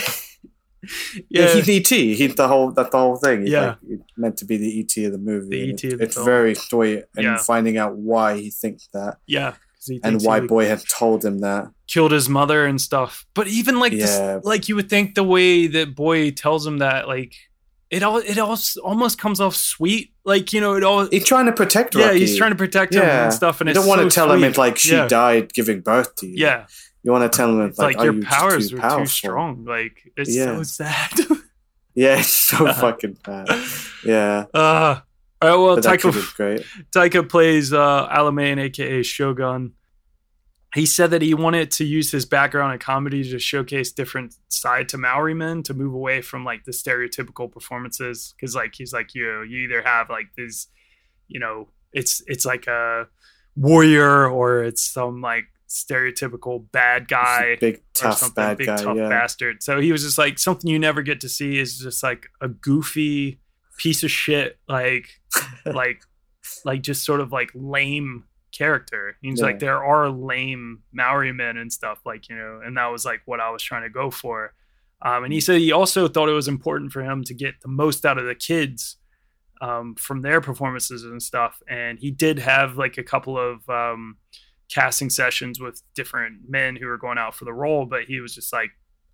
[1.30, 1.96] Yeah, yeah, he's ET.
[1.96, 3.42] He's the whole that's the whole thing.
[3.42, 3.62] He's Yeah.
[3.68, 5.50] like, he's meant to be the ET of the movie.
[5.50, 6.26] The ET it's, of the it's film.
[6.26, 7.38] very sweet, and Yeah.
[7.38, 9.54] finding out why he thinks that yeah.
[10.03, 11.71] And why he Boy had told him that.
[11.88, 13.25] killed his mother and stuff.
[13.34, 14.05] But even like Yeah.
[14.38, 17.34] this, like you would think the way that boy tells him that, like
[17.89, 20.13] it all it all almost comes off sweet.
[20.23, 21.93] Like you know, it all He's trying to protect.
[21.95, 21.99] Her.
[21.99, 23.59] Yeah, he's trying to protect him and stuff.
[23.61, 24.47] And you it's don't want so to tell him sweet.
[24.49, 25.07] it's like she yeah.
[25.07, 26.36] died giving birth to you.
[26.38, 26.67] Yeah,
[27.03, 28.99] You want to tell him it's, like, like, your you're powers too are powerful.
[29.05, 29.65] too strong.
[29.65, 30.57] Like it's Yeah.
[30.57, 31.11] so sad.
[31.93, 33.47] Yeah, it's so fucking bad.
[34.05, 34.45] Yeah.
[34.53, 35.01] Uh,
[35.42, 36.66] all right, well, But that kid Taika, great.
[36.92, 39.74] Taika plays uh, Alamein, aka Shogun.
[40.74, 44.88] He said that he wanted to use his background in comedy to showcase different side
[44.89, 48.34] to Maori men to move away from like the stereotypical performances.
[48.38, 50.68] Because like he's like you, you either have like these,
[51.28, 53.08] you know, it's it's like a
[53.56, 58.78] warrior or it's some like stereotypical bad guy Big or tough something, bad big guy.
[58.78, 59.10] tough yeah.
[59.10, 59.64] bastard.
[59.64, 62.48] So he was just like something you never get to see is just like a
[62.48, 63.39] goofy
[63.78, 65.20] piece of shit, like
[65.65, 66.01] like
[66.65, 69.15] like just sort of like lame character.
[69.21, 69.45] He's Yeah.
[69.45, 73.21] like there are lame Maori men and stuff, like you know, and that was like
[73.25, 74.53] what I was trying to go for.
[75.03, 77.67] Um, and he said he also thought it was important for him to get the
[77.67, 78.97] most out of the kids
[79.61, 81.61] um, from their performances and stuff.
[81.67, 84.17] And he did have like a couple of um,
[84.69, 88.36] casting sessions with different men who were going out for the role, but he was
[88.36, 88.71] just like,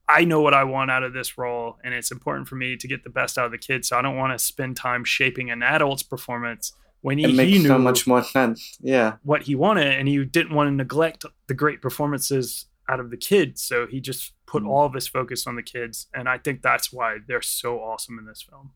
[0.10, 2.88] I know what I want out of this role, and it's important for me to
[2.88, 3.90] get the best out of the kids.
[3.90, 7.60] So I don't want to spend time shaping an adult's performance when he, he makes
[7.60, 8.78] knew so much more sense.
[8.80, 9.18] Yeah.
[9.24, 13.18] what he wanted, and he didn't want to neglect the great performances out of the
[13.18, 13.62] kids.
[13.62, 14.70] So he just put Mm.
[14.70, 18.18] all of his focus on the kids, and I think that's why they're so awesome
[18.18, 18.72] in this film.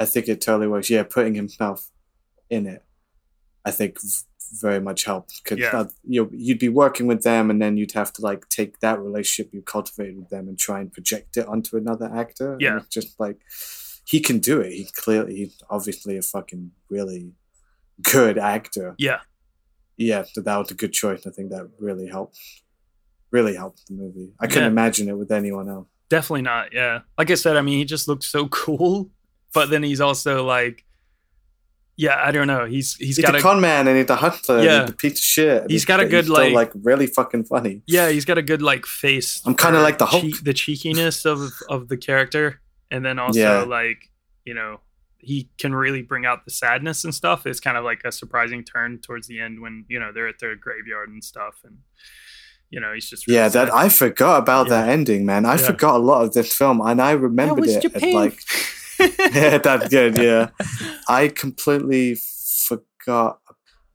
[0.00, 0.90] I think it totally works.
[0.90, 1.90] Yeah, putting himself
[2.50, 2.84] in it,
[3.64, 3.98] I think
[4.60, 5.42] very much helped.
[5.42, 5.84] Because Yeah.
[6.04, 9.52] you you'd be working with them, and then you'd have to like take that relationship
[9.52, 12.56] you cultivated with them and try and project it onto another actor.
[12.60, 12.78] Yeah.
[12.78, 13.38] it's just like
[14.06, 14.72] he can do it.
[14.72, 17.32] He clearly, he's obviously a fucking really
[18.02, 18.94] good actor.
[18.98, 19.20] Yeah,
[19.96, 21.26] Yeah, so that was a good choice.
[21.26, 22.38] I think that really helped.
[23.30, 24.32] Really helped the movie.
[24.40, 24.68] I couldn't Yeah.
[24.68, 25.88] imagine it with anyone else.
[26.10, 26.72] definitely not.
[26.72, 29.10] Yeah, like I said, I mean, he just looked so cool,
[29.52, 30.84] but then he's also like,
[31.96, 32.64] yeah, I don't know.
[32.66, 34.62] He's he's He's got a a con man and he's a hunter.
[34.62, 34.80] Yeah.
[34.80, 35.62] and he's a piece of shit.
[35.62, 37.82] and He's got a good, still, like- like really fucking funny.
[37.86, 39.40] yeah, he's got a good like face.
[39.46, 40.22] I'm kinda like the Hulk.
[40.22, 43.62] cheek- the cheekiness of of the character, and then also Yeah.
[43.62, 44.10] like
[44.44, 44.80] you know
[45.18, 47.46] he can really bring out the sadness and stuff.
[47.46, 50.38] It's kind of like a surprising turn towards the end when you know they're at
[50.40, 51.78] their graveyard and stuff, and
[52.70, 53.72] you know he's just really Yeah, that.
[53.72, 55.46] I forgot about that ending, man.
[55.46, 55.66] I Yeah.
[55.68, 57.84] forgot a lot of this film, and I remembered it.
[58.02, 58.64] Like, yeah,
[59.62, 60.18] that's good.
[60.18, 60.50] Yeah,
[61.08, 63.40] I completely forgot.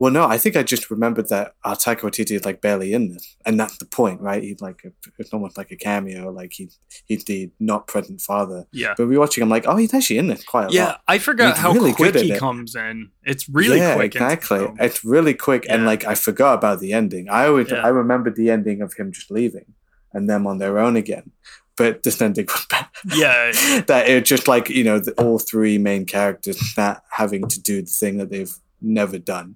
[0.02, 3.12] Well, no, I think I just remembered that uh, Taika Waititi is like barely in
[3.12, 4.42] this, and that's the point, right?
[4.42, 6.70] He's like a, it's almost like a cameo, like he
[7.04, 8.66] he's the not present father.
[8.72, 8.94] yeah.
[8.96, 10.92] But rewatching, I'm like, oh, he's actually in this quite a Yeah, lot.
[10.92, 13.10] Yeah, I forgot how really quick he comes in.
[13.24, 14.16] It's really yeah, quick.
[14.16, 14.68] exactly.
[14.80, 17.28] It's really quick, and like I forgot about the ending.
[17.30, 17.84] I always Yeah.
[17.86, 19.74] I remembered the ending of him just leaving,
[20.14, 21.32] and them on their own again.
[21.80, 22.86] But this ending was bad.
[23.16, 23.52] Yeah.
[23.88, 27.82] that it just like you know the, all three main characters not having to do
[27.82, 29.56] the thing that they've never done,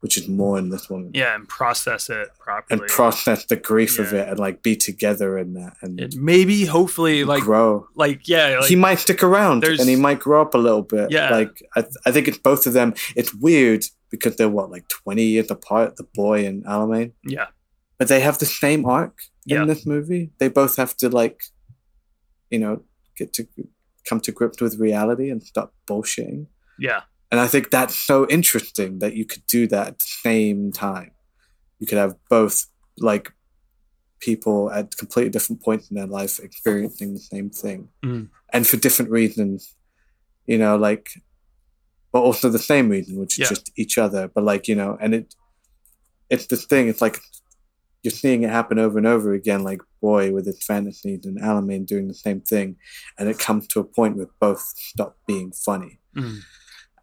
[0.00, 2.80] which is mourn this woman Yeah, and process it properly.
[2.80, 6.64] and process the grief of it and like be together in that and It maybe,
[6.64, 7.86] hopefully, like, grow.
[7.94, 11.10] like yeah, like, he might stick around and he might grow up a little bit.
[11.10, 11.30] Yeah.
[11.30, 12.94] Like I, th- I think it's both of them.
[13.16, 17.46] It's weird because they're what like twenty years apart, the boy and Alamein, yeah,
[17.98, 19.62] but they have the same arc Yeah.
[19.62, 20.30] in this movie.
[20.38, 21.42] They both have to like,
[22.54, 22.82] you know,
[23.18, 23.46] get to
[24.08, 26.46] come to grips with reality and stop bullshitting.
[26.78, 27.00] yeah,
[27.32, 31.10] And I think that's so interesting that you could do that at the same time.
[31.80, 32.66] You could have both
[32.98, 33.32] like
[34.20, 37.88] people at completely different points in their life experiencing the same thing.
[38.04, 38.28] Mm.
[38.52, 39.74] And for different reasons,
[40.46, 41.10] you know, like
[42.12, 44.28] but also the same reason, which is just each other.
[44.32, 45.34] But like, you know, and it
[46.30, 47.18] it's the thing, it's like
[48.04, 51.86] you're seeing it happen over and over again, like Boy with his fantasies and Alamein
[51.86, 52.76] doing the same thing.
[53.18, 56.38] And it comes to a point where both stop being funny Mm.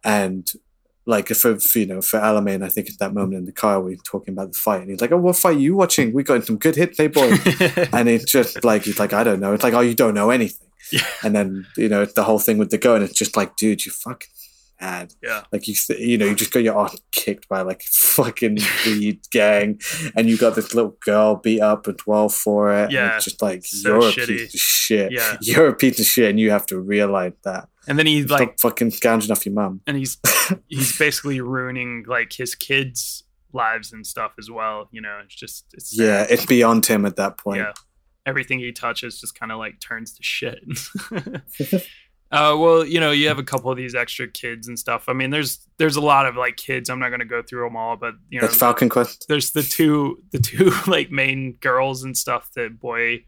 [0.04, 0.50] and
[1.04, 3.80] like for, for you know for Alamein, I think at that moment in the car
[3.80, 6.12] we are talking about the fight, and he's like, "Oh, what fight are you watching?
[6.12, 7.32] We got some good hits, hey boy."
[7.92, 10.30] and it's just like he's like, "I don't know." It's like, "Oh, you don't know
[10.30, 11.04] anything." Yeah.
[11.24, 13.02] And then you know it's the whole thing with the gun.
[13.02, 14.30] It's just like, dude, you fucking
[14.82, 15.14] mad.
[15.22, 19.20] yeah, Like you, you know, you just got your ass kicked by like fucking weed
[19.30, 19.80] gang,
[20.16, 22.84] and you got this little girl beat up and well for it.
[22.84, 25.12] and Yeah, it's just like so you're a piece of shit.
[25.12, 25.36] Yeah.
[25.40, 27.68] You're a piece of shit, and you have to realize that.
[27.88, 29.80] and then he's Stop like, fucking gouging off your mum.
[29.86, 30.18] and he's
[30.68, 34.88] he's basically ruining like his kids' lives and stuff as well.
[34.90, 35.96] You know, it's just it's.
[35.98, 37.60] Yeah, it's beyond him at that point.
[37.60, 37.72] yeah
[38.24, 40.60] everything he touches just kind of like turns to shit
[42.32, 45.04] uh well you know you have a couple of these extra kids and stuff.
[45.08, 46.88] I mean there's there's a lot of like kids.
[46.90, 49.26] I'm not going to go through them all but you know That's Falcon Quest.
[49.28, 53.24] there's the two the two like main girls and stuff that boy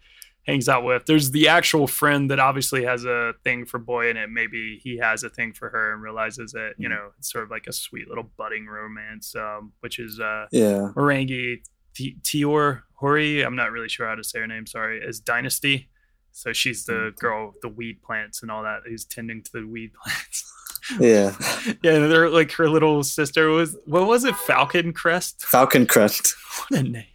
[0.47, 1.07] hangs out with.
[1.07, 4.29] There's the actual friend that obviously has a thing for boy in it.
[4.29, 7.51] Maybe he has a thing for her and realizes that you know it's sort of
[7.51, 10.91] like a sweet little budding romance um which is uh Yeah.
[10.97, 11.59] Morangi
[11.95, 15.89] T- Tior Hori, I'm not really sure how to say her name, sorry, is Dynasty.
[16.35, 17.17] So she's the mm.
[17.17, 20.51] girl with the weed plants and all that who's tending to the weed plants.
[21.01, 21.35] Yeah,
[21.83, 24.37] yeah, they're like her little sister was what was it?
[24.37, 25.43] Falcon Crest?
[25.43, 26.35] Falcon Crest.
[26.69, 27.07] What a name.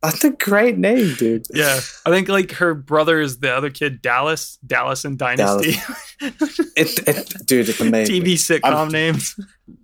[0.00, 1.46] That's a great name, dude.
[1.52, 1.80] Yeah.
[2.06, 4.58] I think like her brother is the other kid, Dallas.
[4.64, 5.74] Dallas and Dynasty.
[6.76, 8.22] It, it, dude, it's amazing.
[8.22, 9.34] TV sitcom I'm- names.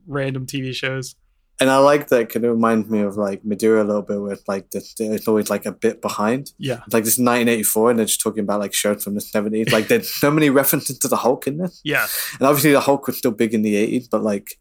[0.06, 1.16] Random TV shows.
[1.60, 4.36] And I like that because it reminds me of like Madeira a little bit, where
[4.48, 6.52] like the, it's always like a bit behind.
[6.58, 6.80] Yeah.
[6.90, 9.70] Like this is 1984, and they're just talking about like shows from the 70s.
[9.70, 11.80] Like there's so many references to the Hulk in this.
[11.84, 12.06] Yeah.
[12.38, 14.58] And obviously the Hulk was still big in the 80s, but like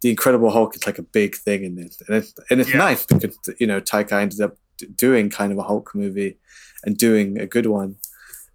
[0.00, 2.78] the Incredible Hulk is like a big thing in this, and it's and it's Yeah.
[2.78, 4.56] nice because you know Taika ended up
[4.94, 6.38] doing kind of a Hulk movie
[6.84, 7.96] and doing a good one.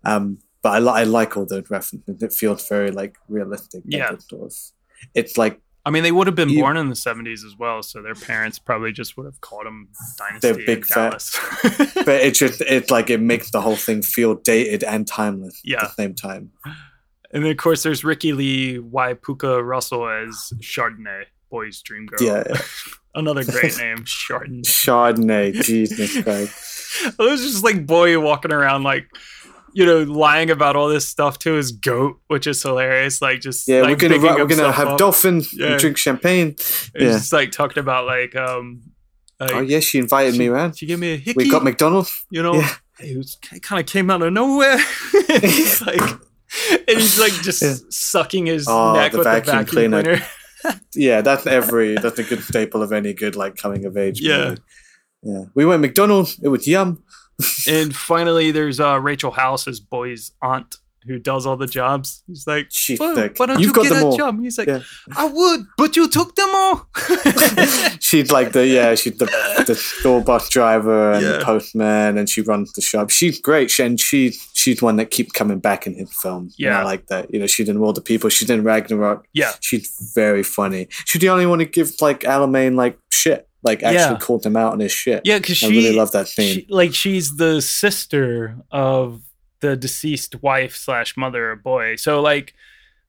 [0.06, 2.24] Um, but I, li- I like all those references.
[2.24, 3.84] It feels very like realistic.
[3.86, 4.14] Yeah.
[4.14, 4.56] it sort of-
[5.14, 7.84] It's like I mean, they would have been You- born in the 70s as well,
[7.84, 11.38] so their parents probably just would have called them Dynasty They're big Dallas.
[12.06, 15.84] but it's just it's like it makes the whole thing feel dated and timeless Yeah.
[15.84, 16.52] at the same time.
[17.34, 22.26] and then, of course, there's Ricky Lee Waipuka Russell as Chardonnay, boy's dream girl.
[22.26, 22.44] Yeah.
[23.16, 24.62] Another great name, Chardonnay.
[24.66, 27.06] Chardonnay, Jesus Christ.
[27.06, 29.08] it was just like boy walking around like
[29.76, 33.68] you know lying about all this stuff to his goat which is hilarious like just
[33.68, 34.98] Yeah, like, we're gonna we're gonna have up.
[34.98, 35.68] dolphins Yeah.
[35.72, 36.50] and drink champagne.
[36.50, 37.08] It's Yeah.
[37.14, 38.82] just like talking about like um
[39.40, 40.78] like, oh yeah, she invited me around.
[40.78, 42.26] she gave me a hickey We got McDonald's.
[42.30, 42.70] you know Yeah.
[43.00, 44.78] it was kind of came out of nowhere
[45.42, 46.00] he's like
[46.88, 47.76] and he's like just Yeah.
[47.90, 50.04] sucking his Oh, neck the with vacuum the vacuum cleaner.
[50.04, 50.26] cleaner
[50.96, 54.22] Yeah, that's every that's a good staple of any good like coming of age.
[54.22, 54.50] Yeah.
[54.50, 54.62] movie.
[55.24, 55.42] Yeah.
[55.56, 57.02] We went McDonald's, it was yum.
[57.68, 60.76] And finally there's uh rachel house as boy's aunt
[61.06, 63.38] who does all the jobs he's like She's "Why- sick.
[63.38, 64.80] why don't You've you get a all." job he's like Yeah.
[65.18, 66.88] i would but you took them all
[68.00, 69.26] she's like the yeah, she's the
[69.68, 71.32] the store bus driver and Yeah.
[71.40, 73.10] the postman, and she runs the shop.
[73.10, 76.56] She's great, she, and she she's one that keeps coming back in his films.
[76.58, 76.80] and Yeah.
[76.80, 77.34] I like that.
[77.34, 78.30] You know, she's in all the people.
[78.30, 79.26] She's in Ragnarok.
[79.34, 80.88] yeah She's very funny.
[81.06, 84.18] She's the only one who gives like Alamein like shit, like actually Yeah.
[84.20, 85.22] called him out on his shit.
[85.26, 86.54] Yeah, because she really love that scene.
[86.56, 89.22] she- like she's the sister of
[89.62, 91.96] the deceased wife slash mother of boy.
[91.96, 92.54] So like,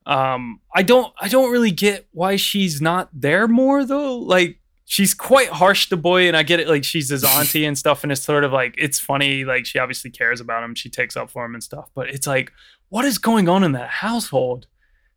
[0.07, 4.17] um, I don't I don't really get why she's not there more though.
[4.19, 6.69] Like she's quite harsh to boy, and I get it.
[6.69, 9.45] Like she's his auntie and stuff, and it's sort of like it's funny.
[9.45, 10.75] Like she obviously cares about him.
[10.75, 11.89] She takes up for him and stuff.
[11.95, 12.53] But it's like,
[12.91, 14.67] what is going on in that household?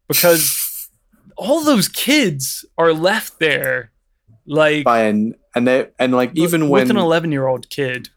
[0.07, 0.89] Because
[1.37, 3.91] all those kids are left there,
[4.47, 8.09] like by an and they and like even with when an eleven year old kid.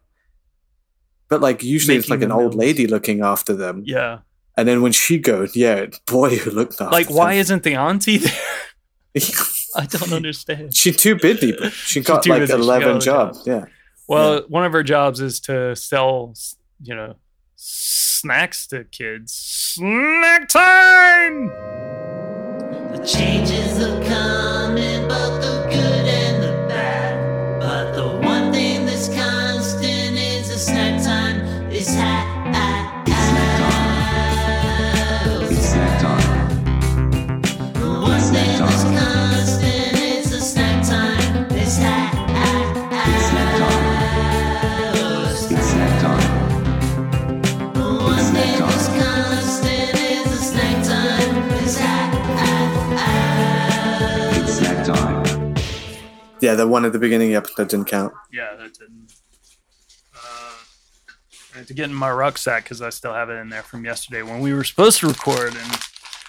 [1.28, 2.56] but like usually it's like an the old meals.
[2.56, 3.82] lady looking after them.
[3.86, 4.18] Yeah.
[4.56, 7.40] And then when she goes, yeah, boy who looked after Like, why them.
[7.40, 8.32] isn't the auntie there?
[9.76, 10.74] I don't understand.
[10.74, 12.52] She's too busy, but she got too like busy.
[12.52, 13.42] She got eleven other jobs.
[13.46, 13.64] Yeah.
[14.08, 16.34] Well, one of her jobs is to sell,
[16.82, 17.14] you know,
[17.56, 19.32] snacks to kids.
[19.32, 21.46] Snack time!
[22.92, 24.89] The changes are coming,
[56.40, 58.12] Yeah, the one at the beginning the episode didn't count.
[58.32, 59.12] Yeah, that didn't.
[60.14, 60.52] Uh,
[61.54, 63.84] I have to get in my rucksack because I still have it in there from
[63.84, 65.60] yesterday when we were supposed to record in,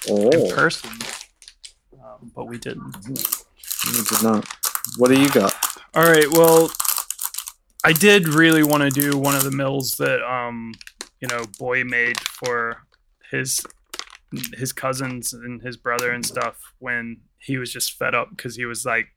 [0.09, 0.89] Oh, in person.
[1.93, 2.95] Um, but we didn't.
[3.07, 4.47] you did not.
[4.97, 5.53] What do you got?
[5.93, 6.27] All right.
[6.31, 6.71] Well,
[7.83, 10.73] I did really want to do one of the mills that um,
[11.19, 12.77] you know, Boy made for
[13.29, 13.63] his
[14.55, 18.65] his cousins and his brother and stuff when he was just fed up because he
[18.65, 19.07] was like,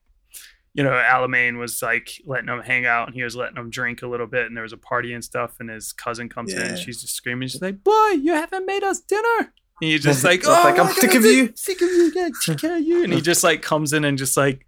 [0.74, 4.02] you know, Alamein was like letting him hang out and he was letting him drink
[4.02, 6.62] a little bit and there was a party and stuff and his cousin comes in
[6.62, 10.24] and she's just screaming, she's like, "Boy, you haven't made us dinner." And he's just
[10.24, 13.12] like, "Oh, like, I'm sick of you." sick of you, yeah, sick of you." And
[13.12, 14.66] he just like comes in and just like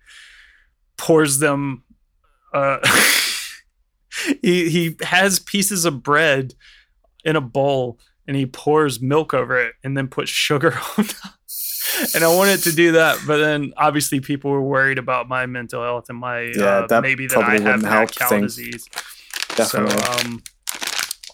[0.96, 1.82] pours them
[2.54, 2.78] uh
[4.42, 6.54] he he has pieces of bread
[7.24, 11.32] in a bowl and he pours milk over it and then puts sugar on top.
[12.14, 15.82] And I wanted to do that, but then obviously people were worried about my mental
[15.82, 18.56] health and my Yeah, uh, that maybe that I have help cow things.
[18.56, 18.88] disease.
[19.56, 19.98] Definitely.
[19.98, 20.42] So um,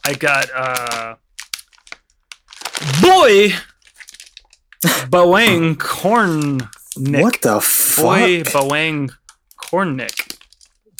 [0.04, 1.14] I got uh,
[3.00, 3.54] boy
[5.10, 6.68] Boeing corn.
[6.96, 8.04] What the fuck?
[8.04, 9.10] Boy Boeing
[9.56, 10.31] corn nick.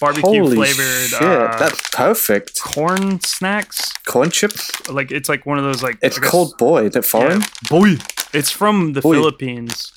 [0.02, 2.60] Barbecue Holy flavored shit, uh, that's perfect.
[2.60, 3.92] corn snacks.
[4.06, 4.60] Corn chips.
[4.98, 6.86] Like it's like one of those like It's guess- called boy.
[6.88, 7.40] Is it foreign?
[7.40, 7.90] Yeah, boy.
[8.38, 9.14] It's from the Boy.
[9.14, 9.92] Philippines.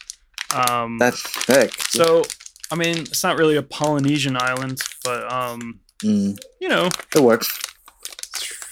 [0.54, 1.72] Um, That's thick.
[1.90, 2.24] so
[2.72, 7.48] I mean, it's not really a Polynesian island, but um, Mm, you know, it works.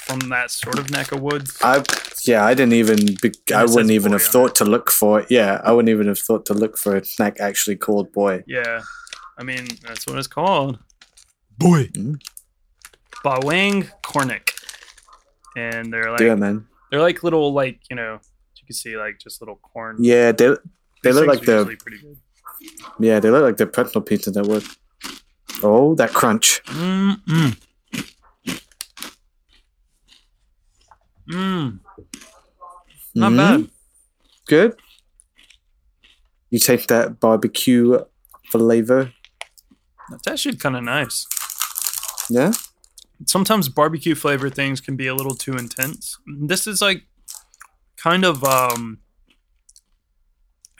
[0.08, 1.58] from that sort of neck of woods.
[1.64, 1.82] I
[2.28, 2.98] yeah, I didn't even.
[3.22, 5.28] Be, I wouldn't even have on thought to look for it.
[5.30, 8.44] Yeah, I wouldn't even have thought to look for a snack actually called boy.
[8.46, 8.82] Yeah,
[9.40, 10.80] I mean that's what it's called.
[11.58, 11.90] Boy.
[13.24, 14.50] Bawang Cornick,
[15.56, 16.68] and they're like Do it, man.
[16.92, 18.20] they're like little like you know
[18.58, 19.96] you can see like just little corn.
[20.00, 20.56] Yeah, they they
[21.04, 22.18] These look like the pretty good.
[23.00, 24.64] yeah they look like the pretzel pizza that would.
[25.62, 26.62] Oh, that crunch.
[26.66, 27.58] Mm mm.
[31.30, 31.80] Mm.
[33.16, 33.70] Not Mm, bad.
[34.48, 34.76] Good.
[36.50, 38.00] You take that barbecue
[38.52, 39.12] flavor.
[40.10, 41.26] That's actually kind of nice.
[42.34, 42.52] Yeah.
[43.28, 46.18] Sometimes barbecue flavor things can be a little too intense.
[46.26, 47.04] This is like
[47.96, 48.98] kind of um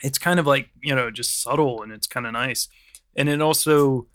[0.02, 2.68] it's kind of like, you know, just subtle and it's kind of nice.
[3.16, 4.08] And it also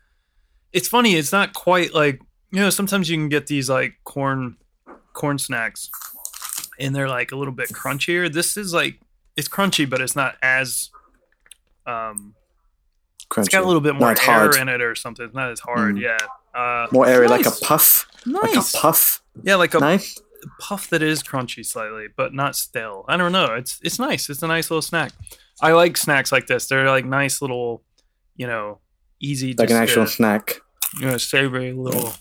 [0.73, 2.21] it's funny, it's not quite like,
[2.51, 4.57] you know, sometimes you can get these like corn
[5.13, 5.89] corn snacks
[6.77, 8.31] and they're like a little bit crunchier.
[8.31, 8.99] This is like
[9.37, 10.89] it's crunchy but it's not as
[11.87, 12.35] um
[13.29, 13.45] Crunchy.
[13.45, 14.55] it's got a little bit more air hard.
[14.57, 15.25] in it or something.
[15.25, 15.95] It's not as hard.
[15.95, 16.01] Mm.
[16.01, 16.17] Yeah.
[16.53, 17.59] Uh, More airy, like a nice.
[17.59, 18.07] puff.
[18.25, 19.21] Like a puff.
[19.43, 20.19] Yeah, like a Nice.
[20.59, 23.05] puff that is crunchy slightly, but not stale.
[23.07, 23.53] I don't know.
[23.55, 24.29] It's it's nice.
[24.29, 25.11] It's a nice little snack.
[25.61, 26.67] I like snacks like this.
[26.67, 27.83] They're like nice little,
[28.35, 28.79] you know,
[29.19, 29.53] easy.
[29.53, 30.61] Like an actual to, snack.
[30.99, 32.13] you know, savory little.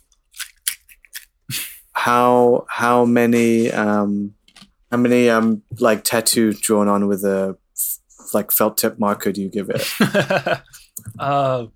[1.92, 4.34] How how many um
[4.90, 9.42] how many um like tattoos drawn on with a f- like felt tip marker do
[9.42, 9.84] you give it?
[11.18, 11.66] uh,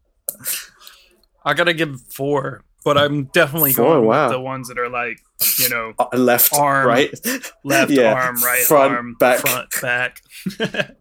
[1.45, 4.27] I gotta give four, but I'm definitely Four, going wow.
[4.29, 5.19] with the ones that are like,
[5.59, 7.11] you know, Uh, left, Arm, right,
[7.65, 8.13] left Yeah.
[8.15, 9.41] arm, right front, arm, back.
[9.41, 10.23] front, back.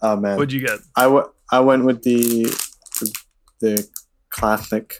[0.00, 0.78] Oh man, What'd you get?
[0.94, 2.44] I, w- I went with the
[3.60, 3.88] the
[4.30, 4.94] classic.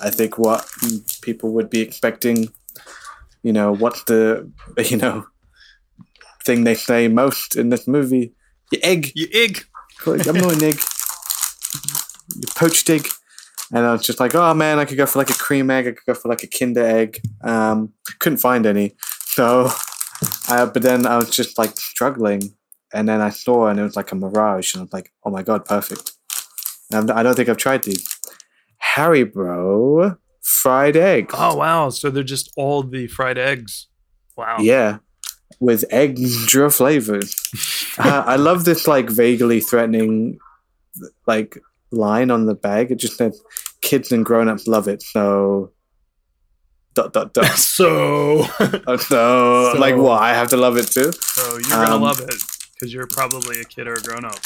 [0.00, 0.68] I think what
[1.22, 2.48] people would be expecting.
[3.42, 4.50] You know what's the
[4.88, 5.26] you know
[6.44, 8.34] thing they say most in this movie?
[8.70, 9.10] Your egg.
[9.16, 9.64] You egg.
[10.06, 10.78] I'm not an egg.
[12.54, 13.08] Poached egg.
[13.72, 15.86] And I was just like, oh man, I could go for like a cream egg.
[15.86, 17.20] I could go for like a Kinder egg.
[17.42, 18.94] Um, couldn't find any.
[19.26, 19.70] So,
[20.48, 22.54] uh, but then I was just like struggling.
[22.92, 24.74] And then I saw, and it was like a mirage.
[24.74, 26.12] And I was like, oh my God, perfect.
[26.92, 28.04] And I don't think I've tried these.
[28.96, 31.30] Haribo fried egg.
[31.34, 31.90] Oh wow!
[31.90, 33.86] So they're just all the fried eggs.
[34.36, 34.56] Wow.
[34.60, 34.98] Yeah,
[35.60, 37.34] with extra flavors.
[37.98, 40.38] uh, I love this like vaguely threatening
[41.26, 41.58] like
[41.92, 42.90] line on the bag.
[42.90, 43.32] It just said
[43.82, 45.02] kids and grown-ups love it.
[45.02, 45.72] So
[46.94, 47.46] dot dot dot.
[47.58, 48.46] So,
[48.86, 50.22] Oh, so, like So- what?
[50.22, 51.12] I have to love it too.
[51.20, 52.34] so you're gonna Um, love it
[52.74, 54.38] because you're probably a kid or a grown up.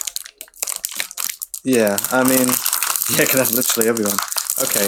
[1.65, 2.47] Yeah, I mean,
[3.11, 4.19] yeah, because that's literally everyone.
[4.63, 4.87] Okay,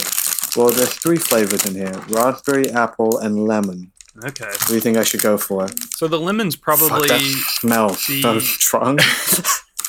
[0.57, 3.93] well, there's three flavors in here: raspberry, apple, and lemon.
[4.25, 4.47] Okay.
[4.47, 5.69] What do you think I should go for?
[5.97, 7.21] So the lemon's Fuck, probably that
[7.61, 8.99] smells so the- strong.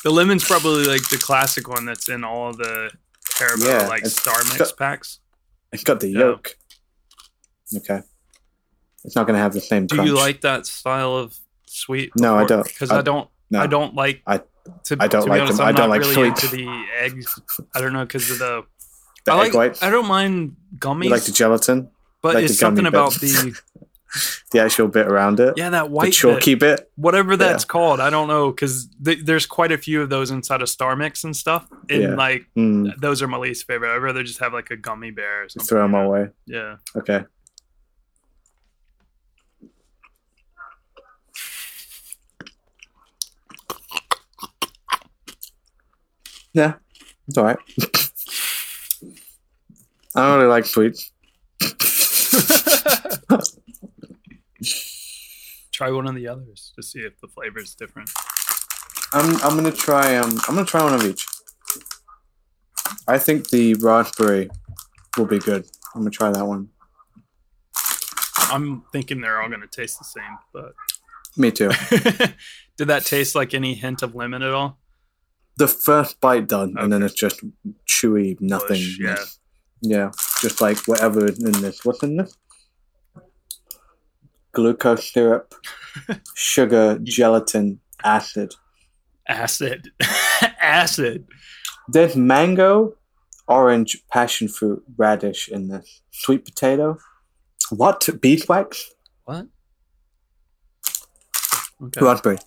[0.08, 2.90] The lemon's probably like the classic one that's in all the
[3.34, 5.20] Haribo Yeah, like Star Mix got- packs.
[5.74, 6.20] It's got the Yeah.
[6.20, 6.56] yolk.
[7.76, 8.00] Okay.
[9.04, 10.08] It's not going to have the same Do crunch.
[10.10, 12.12] you like that style of sweet?
[12.18, 12.64] No, I don't.
[12.66, 13.30] Because I- I, don't.
[13.52, 13.60] no.
[13.60, 14.22] I don't like.
[14.26, 14.38] I-
[14.86, 15.60] to, I don't to like honest.
[15.60, 16.44] I don't like really sweets.
[16.46, 17.40] into the eggs.
[17.76, 18.64] I don't know because of the.
[19.26, 19.54] the I egg like.
[19.54, 19.84] whites?
[19.84, 21.90] I don't mind gummies, You like the gelatin?
[22.22, 23.58] but like it's something about the
[24.52, 25.56] The actual bit around it?
[25.58, 26.14] yeah that white bit.
[26.14, 26.90] chalky bit?
[26.96, 28.00] whatever that's called.
[28.00, 31.24] I don't know because th- there's quite a few of those inside of Star Mix
[31.26, 32.16] and stuff, and Yeah.
[32.16, 33.94] like Mm, those are my least favorite.
[33.94, 35.68] I'd rather just have like a gummy bear or something.
[35.68, 36.02] throw them know?
[36.06, 36.30] away.
[36.46, 36.78] Yeah.
[36.96, 37.26] Okay.
[46.54, 46.74] Yeah,
[47.28, 47.58] it's alright.
[50.16, 51.12] I don't really like sweets.
[55.78, 58.10] Try one of the others to see if the flavor is different.
[59.14, 61.24] I'm I'm gonna try um I'm gonna try one of each.
[63.08, 64.50] I think the raspberry
[65.18, 65.68] will be good.
[65.94, 66.70] I'm gonna try that one.
[68.52, 70.74] I'm thinking they're all going to taste the same, but
[71.36, 71.70] Me too.
[72.78, 74.80] did that taste like any hint of lemon at all?
[75.58, 77.42] the first bite done, and then it's just
[77.88, 78.78] chewy nothing.
[78.78, 79.26] Bush, yeah.
[79.82, 80.12] yeah,
[80.42, 81.84] just like whatever is in this.
[81.84, 82.36] What's in this?
[84.54, 85.54] Glucose syrup,
[86.36, 88.54] sugar, gelatin, acid.
[89.28, 89.92] Acid,
[90.62, 91.28] acid.
[91.90, 92.96] There's mango,
[93.48, 96.98] orange passion fruit radish in the sweet potato.
[97.70, 98.92] What beeswax?
[99.26, 99.48] What?
[101.82, 102.02] Okay.
[102.06, 102.38] Raspberry.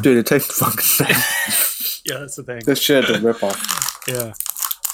[0.00, 2.02] Dude, it tastes fucking same.
[2.04, 2.60] Yeah, that's the thing.
[2.64, 3.56] this shit is a ripoff.
[4.06, 4.32] Yeah.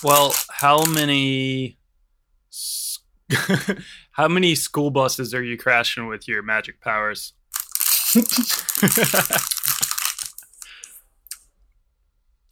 [0.05, 1.79] Well, how many
[4.13, 7.33] how many school buses are you crashing with your magic powers?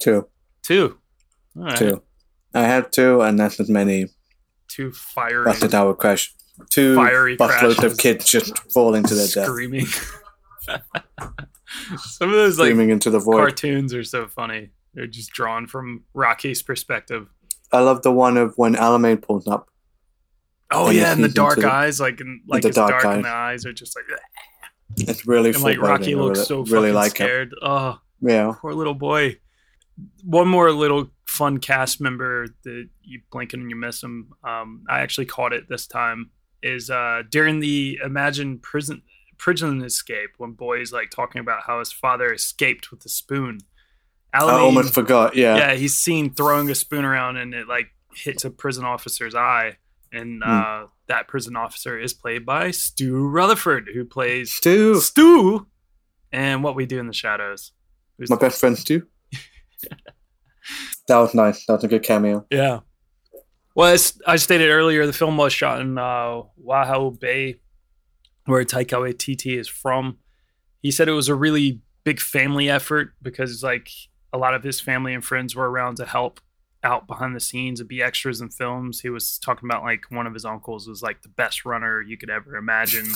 [0.00, 0.28] Two.
[0.62, 0.98] Two.
[1.56, 1.76] All right.
[1.76, 2.02] Two.
[2.54, 4.08] I have two, and that's as many
[4.68, 6.34] Two fiery that would crash.
[6.70, 9.84] Two Fiery busloads of kids just falling to their death, screaming.
[11.98, 13.36] Some of those like screaming into the void.
[13.38, 14.70] cartoons are so funny.
[14.94, 17.28] They're just drawn from Rocky's perspective.
[17.72, 19.68] I love the one of when Alamein pulls up.
[20.70, 22.90] Oh And yeah, and the dark into the- eyes, like in, like the it's dark,
[22.90, 23.60] dark and the eyes.
[23.60, 24.04] eyes are just like,
[25.08, 27.54] It's really and like Rocky looks so really like scared.
[27.62, 27.98] Oh.
[28.20, 28.52] Yeah.
[28.58, 29.38] poor little boy.
[30.24, 34.32] One more little fun cast member that you blink and you miss him.
[34.44, 36.30] Um, I actually caught it this time.
[36.62, 39.02] Is uh, during the Imagine prison
[39.36, 43.58] prison escape when boy's like talking about how his father escaped with a spoon.
[44.34, 45.34] I almost forgot.
[45.36, 45.56] Yeah.
[45.56, 49.76] yeah, he's seen throwing a spoon around and it like hits a prison officer's eye.
[50.12, 50.50] And Hmm.
[50.50, 55.66] uh, that prison officer is played by Stu Rutherford, who plays Stu, Stu
[56.30, 57.72] and What We Do in the Shadows.
[58.18, 59.06] Who's- my best friend Stu.
[61.08, 61.64] that was nice.
[61.66, 62.46] That was a good cameo.
[62.50, 62.80] Yeah.
[63.74, 67.60] Well, as I stated earlier, the film was shot in uh, Waihau Bay,
[68.44, 70.18] where Taika Waititi is from.
[70.82, 73.88] He said it was a really big family effort because, it's like,
[74.32, 76.40] a lot of his family and friends were around to help
[76.84, 79.00] out behind the scenes and be extras in films.
[79.00, 82.16] He was talking about like one of his uncles was like the best runner you
[82.16, 83.06] could ever imagine.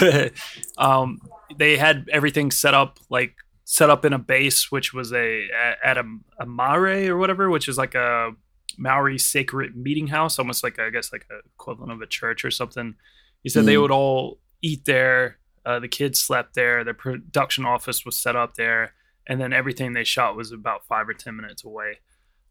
[0.78, 1.20] um,
[1.56, 3.34] they had everything set up like
[3.64, 5.48] set up in a base, which was a
[5.84, 6.04] at a,
[6.40, 8.32] a marae or whatever, which is like a
[8.78, 12.50] Maori sacred meeting house, almost like I guess like a equivalent of a church or
[12.50, 12.94] something.
[13.42, 13.82] He said they Mm.
[13.82, 15.38] would all eat there.
[15.64, 16.84] Uh, the kids slept there.
[16.84, 18.92] The production office was set up there,
[19.28, 21.98] and then everything they shot was about five or ten minutes away.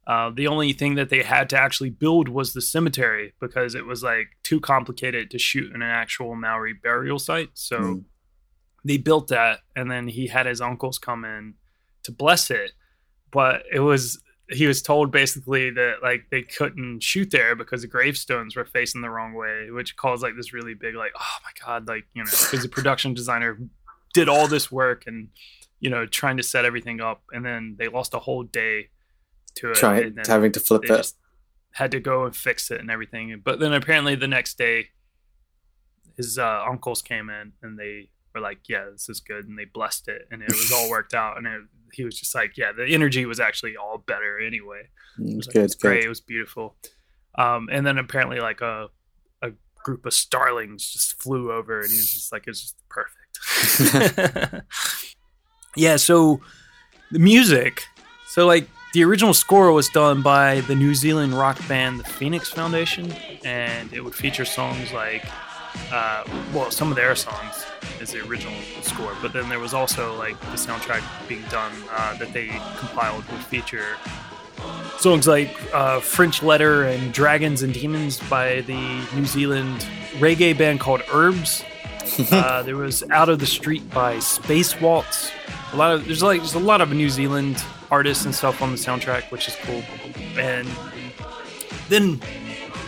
[0.07, 3.85] Uh, the only thing that they had to actually build was the cemetery because it
[3.85, 7.49] was like too complicated to shoot in an actual Maori burial site.
[7.55, 8.03] So Mm.
[8.83, 11.55] they built that, and then he had his uncles come in
[12.03, 12.73] to bless it.
[13.31, 14.21] But it was
[14.51, 19.01] he was told basically that like they couldn't shoot there because the gravestones were facing
[19.01, 22.23] the wrong way, which caused like this really big like oh my god like you
[22.23, 23.57] know because the production designer
[24.13, 25.29] did all this work and
[25.85, 28.89] you know trying to set everything up, and then they lost a whole day
[29.57, 29.75] to it.
[29.77, 31.11] Try and having to flip it.
[31.73, 33.39] had to go and fix it and everything.
[33.43, 34.89] But then apparently the next day,
[36.17, 39.65] his uh, uncles came in and they were like, "Yeah, this is good," and they
[39.65, 41.37] blessed it, and it was all worked out.
[41.37, 41.61] And it,
[41.93, 45.47] he was just like, "Yeah, the energy was actually all better anyway." It Mm, was,
[45.47, 45.99] like, Good, it was great.
[45.99, 46.05] good.
[46.05, 46.75] It was beautiful.
[47.37, 48.87] Um, and then apparently like a
[49.41, 49.51] a
[49.83, 53.21] group of starlings just flew over, and he was just like, "It's just perfect."
[55.75, 55.95] yeah.
[55.97, 56.41] So
[57.11, 57.83] the music.
[58.27, 62.49] So like the original score was done by the New Zealand rock band the Phoenix
[62.49, 63.11] Foundation,
[63.43, 65.25] and it would feature songs like,
[65.91, 66.23] uh,
[66.53, 67.65] well, some of their songs
[67.99, 72.17] is the original score, but then there was also like the soundtrack being done uh,
[72.17, 72.47] that they
[72.77, 73.97] compiled would feature
[74.97, 79.85] songs like uh, French Letter and Dragons and Demons by the New Zealand
[80.19, 81.63] reggae band called Herbs.
[82.31, 85.31] uh, there was Out of the Street by Space Waltz.
[85.75, 87.61] A lot of there's like there's a lot of New Zealand
[87.91, 89.83] artists and stuff on the soundtrack, which is cool.
[90.37, 90.67] And
[91.89, 92.21] then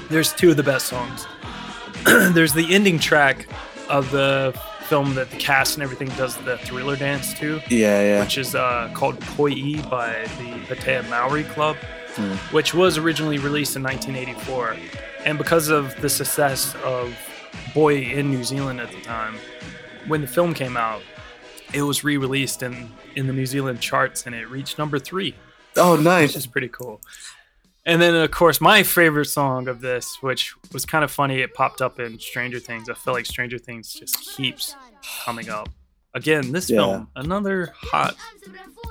[0.10, 1.28] there's two of the best songs.
[2.06, 3.46] there's the ending track
[3.90, 8.20] of the film that the cast and everything does the thriller dance to Yeah, yeah.
[8.22, 11.76] which is uh, called Koi by the Patea Maori Club,
[12.16, 12.36] Hmm.
[12.56, 14.78] which was originally released in 1984.
[15.26, 17.14] And because of the success of
[17.74, 19.36] Boy in New Zealand at the time,
[20.08, 21.02] when the film came out,
[21.74, 25.36] it was re-released in, in the New Zealand charts and it reached number three,
[25.76, 26.36] Oh, which nice.
[26.36, 27.02] is pretty cool.
[27.86, 31.54] And then, of course, my favorite song of this, which was kind of funny, it
[31.54, 32.90] popped up in Stranger Things.
[32.90, 34.76] I feel like Stranger Things just keeps
[35.24, 35.70] coming up.
[36.14, 36.78] Again, this Yeah.
[36.80, 38.16] film, another hot,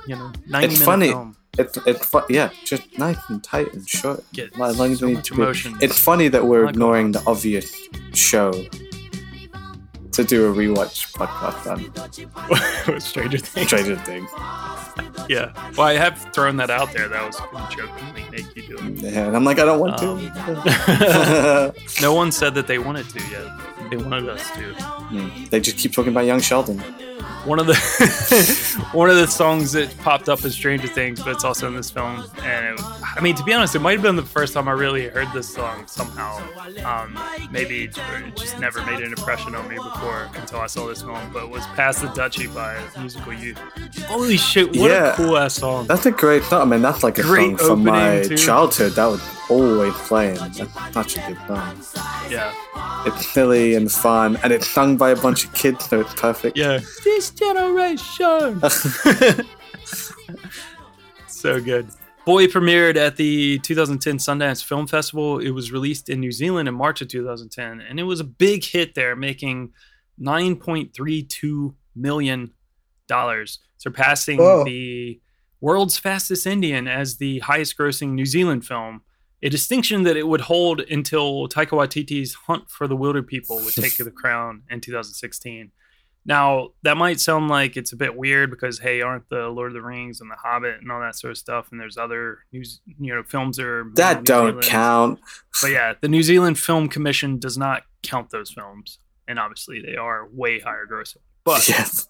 [0.07, 1.07] you know, 90 It's minute funny.
[1.09, 1.37] film.
[1.59, 4.23] It's it's fu- yeah, just nice and tight and short.
[4.31, 5.75] Get so much emotion.
[5.81, 7.75] It's funny that we're ignoring the obvious
[8.13, 8.51] show
[10.17, 11.65] to do a rewatch podcast
[12.85, 13.67] on Stranger Things.
[13.67, 14.29] Stranger Things.
[15.29, 15.51] Yeah.
[15.77, 17.09] Well, I have thrown that out there.
[17.09, 17.35] That was
[17.75, 19.13] jokingly make you do it.
[19.13, 21.73] Yeah, and I'm like, I don't want Um, to.
[22.01, 23.45] no one said that they wanted to yet.
[23.91, 24.73] They wanted us to.
[24.73, 26.81] Hmm, they just keep talking about young Sheldon.
[27.47, 31.45] One of the one of the songs that popped up in Stranger Things, but it's
[31.45, 32.23] also in this film.
[32.43, 34.73] And it, I mean, to be honest, it might have been the first time I
[34.73, 36.37] really heard this song somehow.
[36.85, 37.17] Um,
[37.49, 37.97] maybe it
[38.35, 41.19] just never made an impression on me before until I saw this film.
[41.31, 43.57] But it was "Pass the Dutchie" by Musical Youth.
[44.07, 44.67] Holy shit!
[44.75, 45.13] What Yeah.
[45.13, 45.87] a cool ass song.
[45.87, 46.61] That's a great song.
[46.61, 48.35] I mean, that's like a Great song from my too.
[48.37, 48.91] childhood.
[48.93, 50.35] That was always playing.
[50.35, 51.81] That's such a good song.
[52.29, 52.53] Yeah,
[53.05, 56.57] It's silly and fun, and it's sung by a bunch of kids, so it's perfect.
[56.57, 56.81] yeah.
[57.05, 58.61] This generation.
[61.27, 61.87] so good.
[62.25, 65.39] Boy premiered at the 2010 Sundance Film Festival.
[65.39, 68.65] It was released in New Zealand in March of 2010, and it was a big
[68.65, 69.71] hit there, making
[70.19, 72.51] 9.32 million
[73.07, 74.65] dollars, surpassing Whoa.
[74.65, 75.21] the
[75.61, 79.01] world's fastest Indian as the highest-grossing New Zealand film.
[79.41, 83.97] A distinction that it would hold until Taika Waititi's Hunt for the Wilderpeople would take
[84.03, 85.71] the crown in 2016.
[86.27, 89.73] Now, that might sound like it's a bit weird because hey, aren't the Lord of
[89.75, 92.81] the Rings and the Hobbit and all that sort of stuff and there's other news,
[92.99, 94.63] you know, films that are That don't Zealand.
[94.63, 95.19] count.
[95.61, 99.95] But yeah, the New Zealand Film Commission does not count those films, and obviously they
[99.95, 101.17] are way higher grossing.
[101.45, 102.07] But Yes.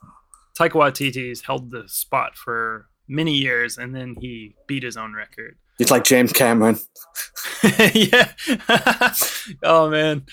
[0.60, 5.56] Taika Waititi's held the spot for many years, and then he beat his own record.
[5.80, 6.80] It's like James Cameron.
[7.94, 8.32] yeah.
[9.64, 10.26] oh man.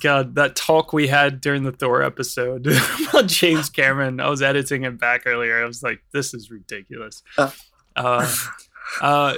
[0.00, 2.66] God, that talk we had during the Thor episode
[3.08, 4.20] about James Cameron.
[4.20, 5.62] I was editing it back earlier.
[5.62, 7.22] I was like, this is ridiculous.
[7.36, 7.50] Uh.
[7.96, 8.30] Uh,
[9.00, 9.34] uh,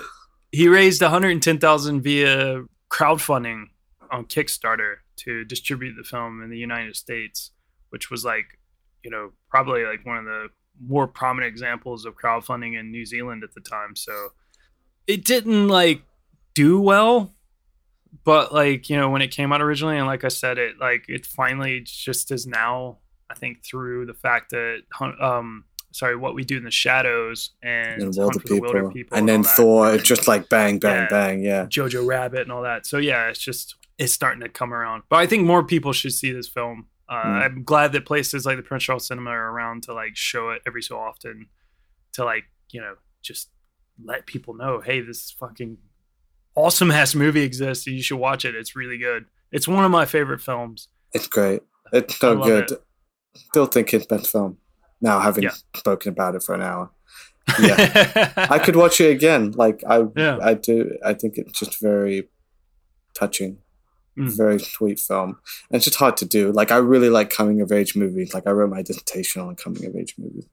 [0.52, 3.66] he raised 110,000 via crowdfunding
[4.10, 7.50] on Kickstarter to distribute the film in the United States,
[7.90, 8.58] which was like,
[9.02, 10.48] you know, probably like one of the
[10.86, 13.96] more prominent examples of crowdfunding in New Zealand at the time.
[13.96, 14.32] So
[15.06, 16.02] it didn't like
[16.54, 17.32] do well,
[18.24, 21.04] but like, you know, when it came out originally, and like I said, it like
[21.08, 22.98] it finally just is now,
[23.30, 24.82] I think, through the fact that
[25.20, 28.92] um sorry, what we do in the shadows and, And Wilder the Wilderpeople.
[28.92, 29.48] people And then that.
[29.56, 31.08] Thor, it's just like bang, bang, Yeah.
[31.08, 31.42] bang.
[31.42, 31.64] Yeah.
[31.66, 32.86] Jojo Rabbit and all that.
[32.86, 35.02] So yeah, it's just it's starting to come around.
[35.08, 36.86] But I think more people should see this film.
[37.08, 37.42] Uh, Mm.
[37.42, 40.60] I'm glad that places like the Prince Charles Cinema are around to like show it
[40.66, 41.46] every so often,
[42.12, 43.48] to like you know just
[44.04, 45.78] let people know, hey, this is fucking
[46.58, 47.86] awesome ass movie exists.
[47.86, 48.54] and You should watch it.
[48.54, 49.26] It's really good.
[49.52, 50.88] It's one of my favorite films.
[51.12, 51.62] It's great.
[51.92, 52.70] It's so good.
[52.72, 52.82] it.
[53.34, 54.58] Still think it's best film.
[55.00, 55.52] Now having Yeah.
[55.76, 56.90] spoken about it for an hour.
[57.60, 58.34] Yeah.
[58.36, 59.52] I could watch it again.
[59.52, 60.38] Like I Yeah.
[60.42, 62.28] I do I think it's just very
[63.14, 63.58] touching.
[64.18, 64.36] Mm.
[64.36, 65.38] Very sweet film.
[65.70, 66.50] And it's just hard to do.
[66.52, 68.34] Like I really like coming of age movies.
[68.34, 70.46] Like I wrote my dissertation on coming of age movies.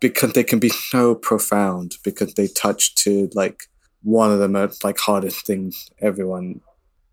[0.00, 3.64] Because they can be so profound because they touch to like
[4.02, 6.60] one of the most like hardest things everyone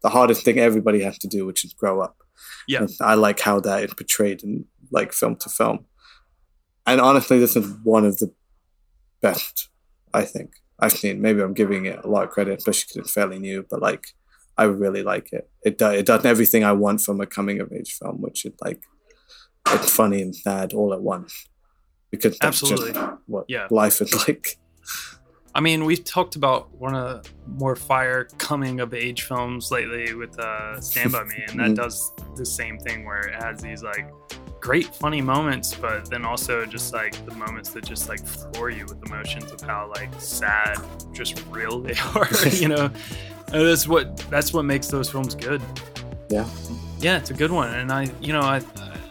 [0.04, 2.18] the hardest thing everybody has to do, which is grow up.
[2.68, 2.82] Yeah.
[2.82, 5.86] And I like how that is portrayed in like film to film.
[6.86, 8.32] And honestly, this is one of the
[9.22, 9.70] best,
[10.14, 11.20] I think, I've seen.
[11.20, 14.06] Maybe I'm giving it a lot of credit, especially because it's fairly new, but like,
[14.56, 15.50] I really like it.
[15.64, 18.54] It, do, it does everything I want from a coming of age film, which is
[18.62, 18.84] like,
[19.70, 21.48] it's funny and sad all at once.
[22.12, 22.94] Because that's Absolutely.
[22.94, 23.68] just what Yeah.
[23.72, 24.58] life is like.
[25.58, 30.14] I mean, we've talked about one of the more fire coming of age films lately
[30.14, 31.76] with uh, Stand By Me, and that Mhm.
[31.76, 34.08] does the same thing where it has these like
[34.60, 38.86] great funny moments, but then also just like the moments that just like floor you
[38.86, 40.78] with emotions of how like sad,
[41.12, 42.92] just real they are, you know.
[43.54, 45.62] And that's what that's what makes those films good.
[46.30, 46.46] Yeah.
[47.00, 48.58] Yeah, it's a good one, and I, you know, I,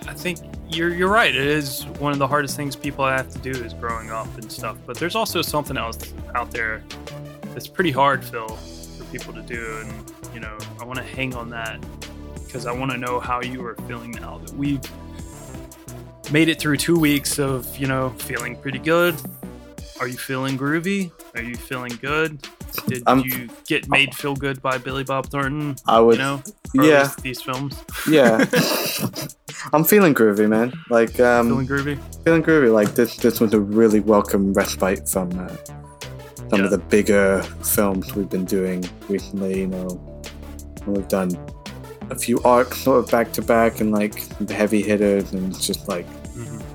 [0.06, 1.34] I think you're you're right.
[1.34, 4.51] It is one of the hardest things people have to do is growing up and
[4.51, 4.76] stuff.
[4.86, 6.82] But there's also something else out there
[7.55, 11.34] that's pretty hard, Fil, for people to do, and you know, I want to hang
[11.34, 11.84] on that
[12.44, 14.80] because I want to know how you are feeling now that we've
[16.32, 19.14] made it through two weeks of you know feeling pretty good.
[20.01, 21.10] Are you feeling groovy?
[21.34, 22.47] Are you feeling good?
[22.86, 25.77] Did I'm- you get made feel good by Billy Bob Thornton?
[25.86, 26.43] I would, you know,
[26.74, 27.11] yeah.
[27.23, 27.74] these films.
[28.09, 28.44] yeah.
[29.73, 30.73] I'm feeling groovy, man.
[30.90, 32.24] Like, um, feeling groovy.
[32.24, 32.73] feeling groovy.
[32.73, 35.48] Like this, this was a really welcome respite from uh,
[36.51, 36.65] some Yeah.
[36.66, 39.61] of the bigger films we've been doing recently.
[39.61, 40.23] You know,
[40.86, 41.31] we've done
[42.11, 45.89] a few arcs sort of back to back and like the heavy hitters, and just
[45.89, 46.07] like.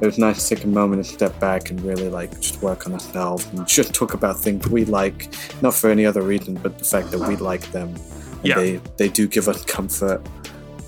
[0.01, 2.87] It was nice to take a moment to step back and really like just work
[2.87, 5.29] on ourselves and just talk about things we like,
[5.61, 7.89] not for any other reason, but the fact that we like them.
[7.89, 8.55] And Yeah.
[8.55, 10.21] They they do give us comfort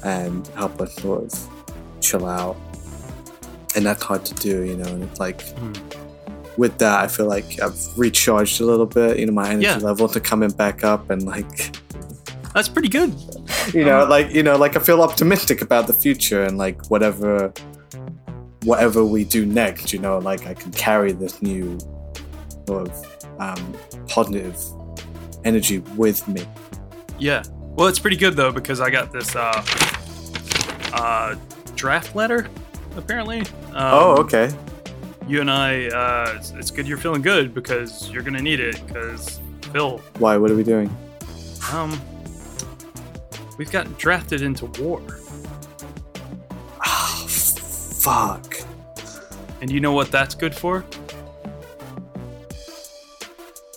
[0.03, 1.49] and help us sort of
[2.01, 2.57] chill out.
[3.75, 5.73] And that's hard to do, you know, and it's like Hmm.
[6.57, 9.77] with that I feel like I've recharged a little bit, you know, my energy Yeah.
[9.77, 11.75] level to coming back up and like
[12.53, 13.13] That's pretty good.
[13.73, 17.51] you know, like you know, like I feel optimistic about the future and like whatever
[18.63, 21.77] whatever we do next, you know, like I can carry this new
[22.67, 23.73] sort of um,
[24.07, 24.57] positive
[25.43, 26.45] energy with me.
[27.19, 27.43] Yeah.
[27.75, 29.63] Well, it's pretty good though because I got this uh,
[30.93, 31.35] uh,
[31.75, 32.47] draft letter.
[32.95, 33.39] Apparently.
[33.39, 34.53] Um, oh, okay.
[35.27, 35.87] You and I.
[35.87, 38.85] Uh, it's, it's good you're feeling good because you're gonna need it.
[38.85, 39.39] Because
[39.71, 40.37] Fil, Why?
[40.37, 40.95] What are we doing?
[41.71, 41.99] um,
[43.57, 45.01] we've gotten drafted into war,
[48.03, 48.55] fuck.
[49.61, 50.83] and you know what that's good for?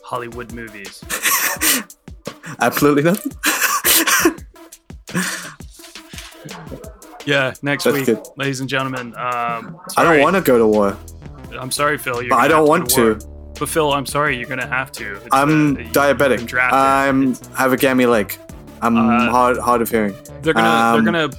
[0.03, 1.03] Hollywood movies.
[2.61, 3.33] Absolutely nothing.
[7.25, 8.25] Yeah, next That's week, good.
[8.37, 9.09] ladies and gentlemen.
[9.17, 10.97] Um, I don't want to go to war.
[11.59, 12.23] I'm sorry, Fil.
[12.23, 13.27] You're But I don't want go to.
[13.59, 14.37] But Fil, I'm sorry.
[14.39, 15.17] You're gonna have to.
[15.17, 16.31] It's, I'm uh, you- diabetic.
[16.31, 16.79] you've been drafted.
[16.79, 18.37] I'm It's- have a gammy leg.
[18.81, 20.15] I'm Uh, hard hard of hearing.
[20.43, 20.69] they're gonna.
[20.99, 21.37] um, they're gonna.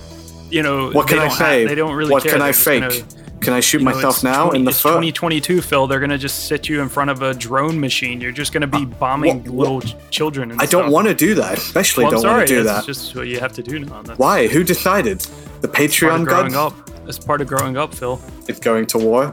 [0.50, 0.92] You know.
[0.92, 1.66] What can I say?
[1.66, 2.32] they don't really what care.
[2.34, 2.82] can They're I fake?
[2.82, 4.90] gonna- can I shoot you know, myself now 20 in the it's foot?
[4.90, 5.86] 2022, Fil.
[5.86, 8.20] They're gonna just sit you in front of a drone machine.
[8.20, 10.56] You're just gonna be bombing wha- little ch- children.
[10.60, 11.60] I don't want to do that.
[11.60, 12.84] Especially Well, don't want to do that.
[12.86, 14.02] just what you have to do now.
[14.02, 14.48] That's Why?
[14.48, 15.20] Who decided?
[15.62, 16.74] The Patreon growing up.
[17.06, 18.20] That's part of growing up, Fil.
[18.48, 19.32] It's going to war.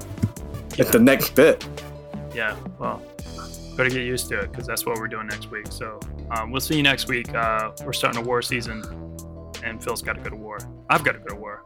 [0.76, 1.66] It's the next bit.
[2.34, 2.56] Yeah.
[2.78, 3.00] Well,
[3.76, 5.66] better get used to it because that's what we're doing next week.
[5.70, 5.98] So
[6.30, 7.34] um, we'll see you next week.
[7.34, 8.82] Uh, we're starting a war season,
[9.64, 10.58] and Fil's got to go to war.
[10.90, 11.62] I've got to go to war.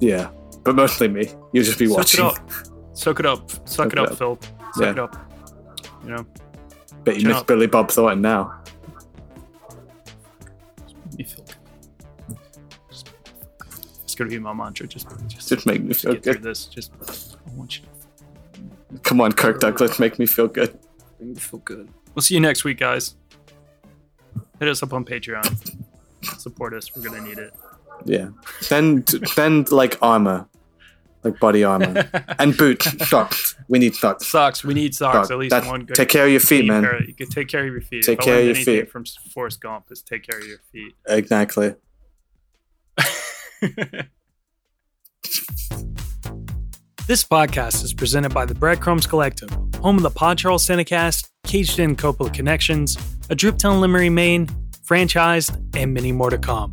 [0.00, 0.30] Yeah,
[0.64, 1.28] but mostly me.
[1.52, 2.24] You'll just be Soak watching.
[2.26, 2.50] it up.
[2.94, 3.68] Soak it up.
[3.68, 4.38] Suck it up, Fil.
[4.74, 4.90] Suck Yeah.
[4.90, 5.32] it up.
[6.04, 6.26] You know,
[7.04, 7.46] Bet you Shut miss up.
[7.46, 8.60] Billy Bob Thornton now.
[11.16, 12.36] you feel good.
[12.90, 13.10] Just-
[14.04, 14.86] It's gonna be my mantra.
[14.86, 16.42] Just, just, Just make me feel get through good.
[16.42, 16.66] this.
[16.66, 20.78] Just, I want you to Come on, Kirk Douglas, make me feel good.
[21.20, 21.88] make me feel good.
[22.14, 23.14] We'll see you next week, guys.
[24.58, 25.84] Hit us up on Patreon.
[26.38, 26.94] Support us.
[26.96, 27.52] We're gonna need it.
[28.04, 28.28] Yeah.
[28.60, 30.46] Send send like armor,
[31.24, 32.08] like body armor,
[32.38, 33.56] and boots, socks.
[33.68, 34.26] We need socks.
[34.26, 34.62] Socks.
[34.64, 35.30] We need socks.
[35.30, 35.96] At least That's- one good.
[35.96, 36.82] take care of your feet, man.
[36.84, 38.04] pair- you can take care of your feet.
[38.04, 38.90] Take If care of your feet.
[38.90, 39.04] From
[39.34, 40.94] Forrest Gump is take care of your feet.
[41.08, 41.74] Exactly.
[47.06, 49.48] This podcast is presented by the Breadcrumbs Collective,
[49.80, 52.96] home of the Pod Charles Cinecast, Caged In Coppola Connections,
[53.30, 54.48] A Driptown Limerick, Maine,
[54.84, 56.72] Franchised, and many more to come.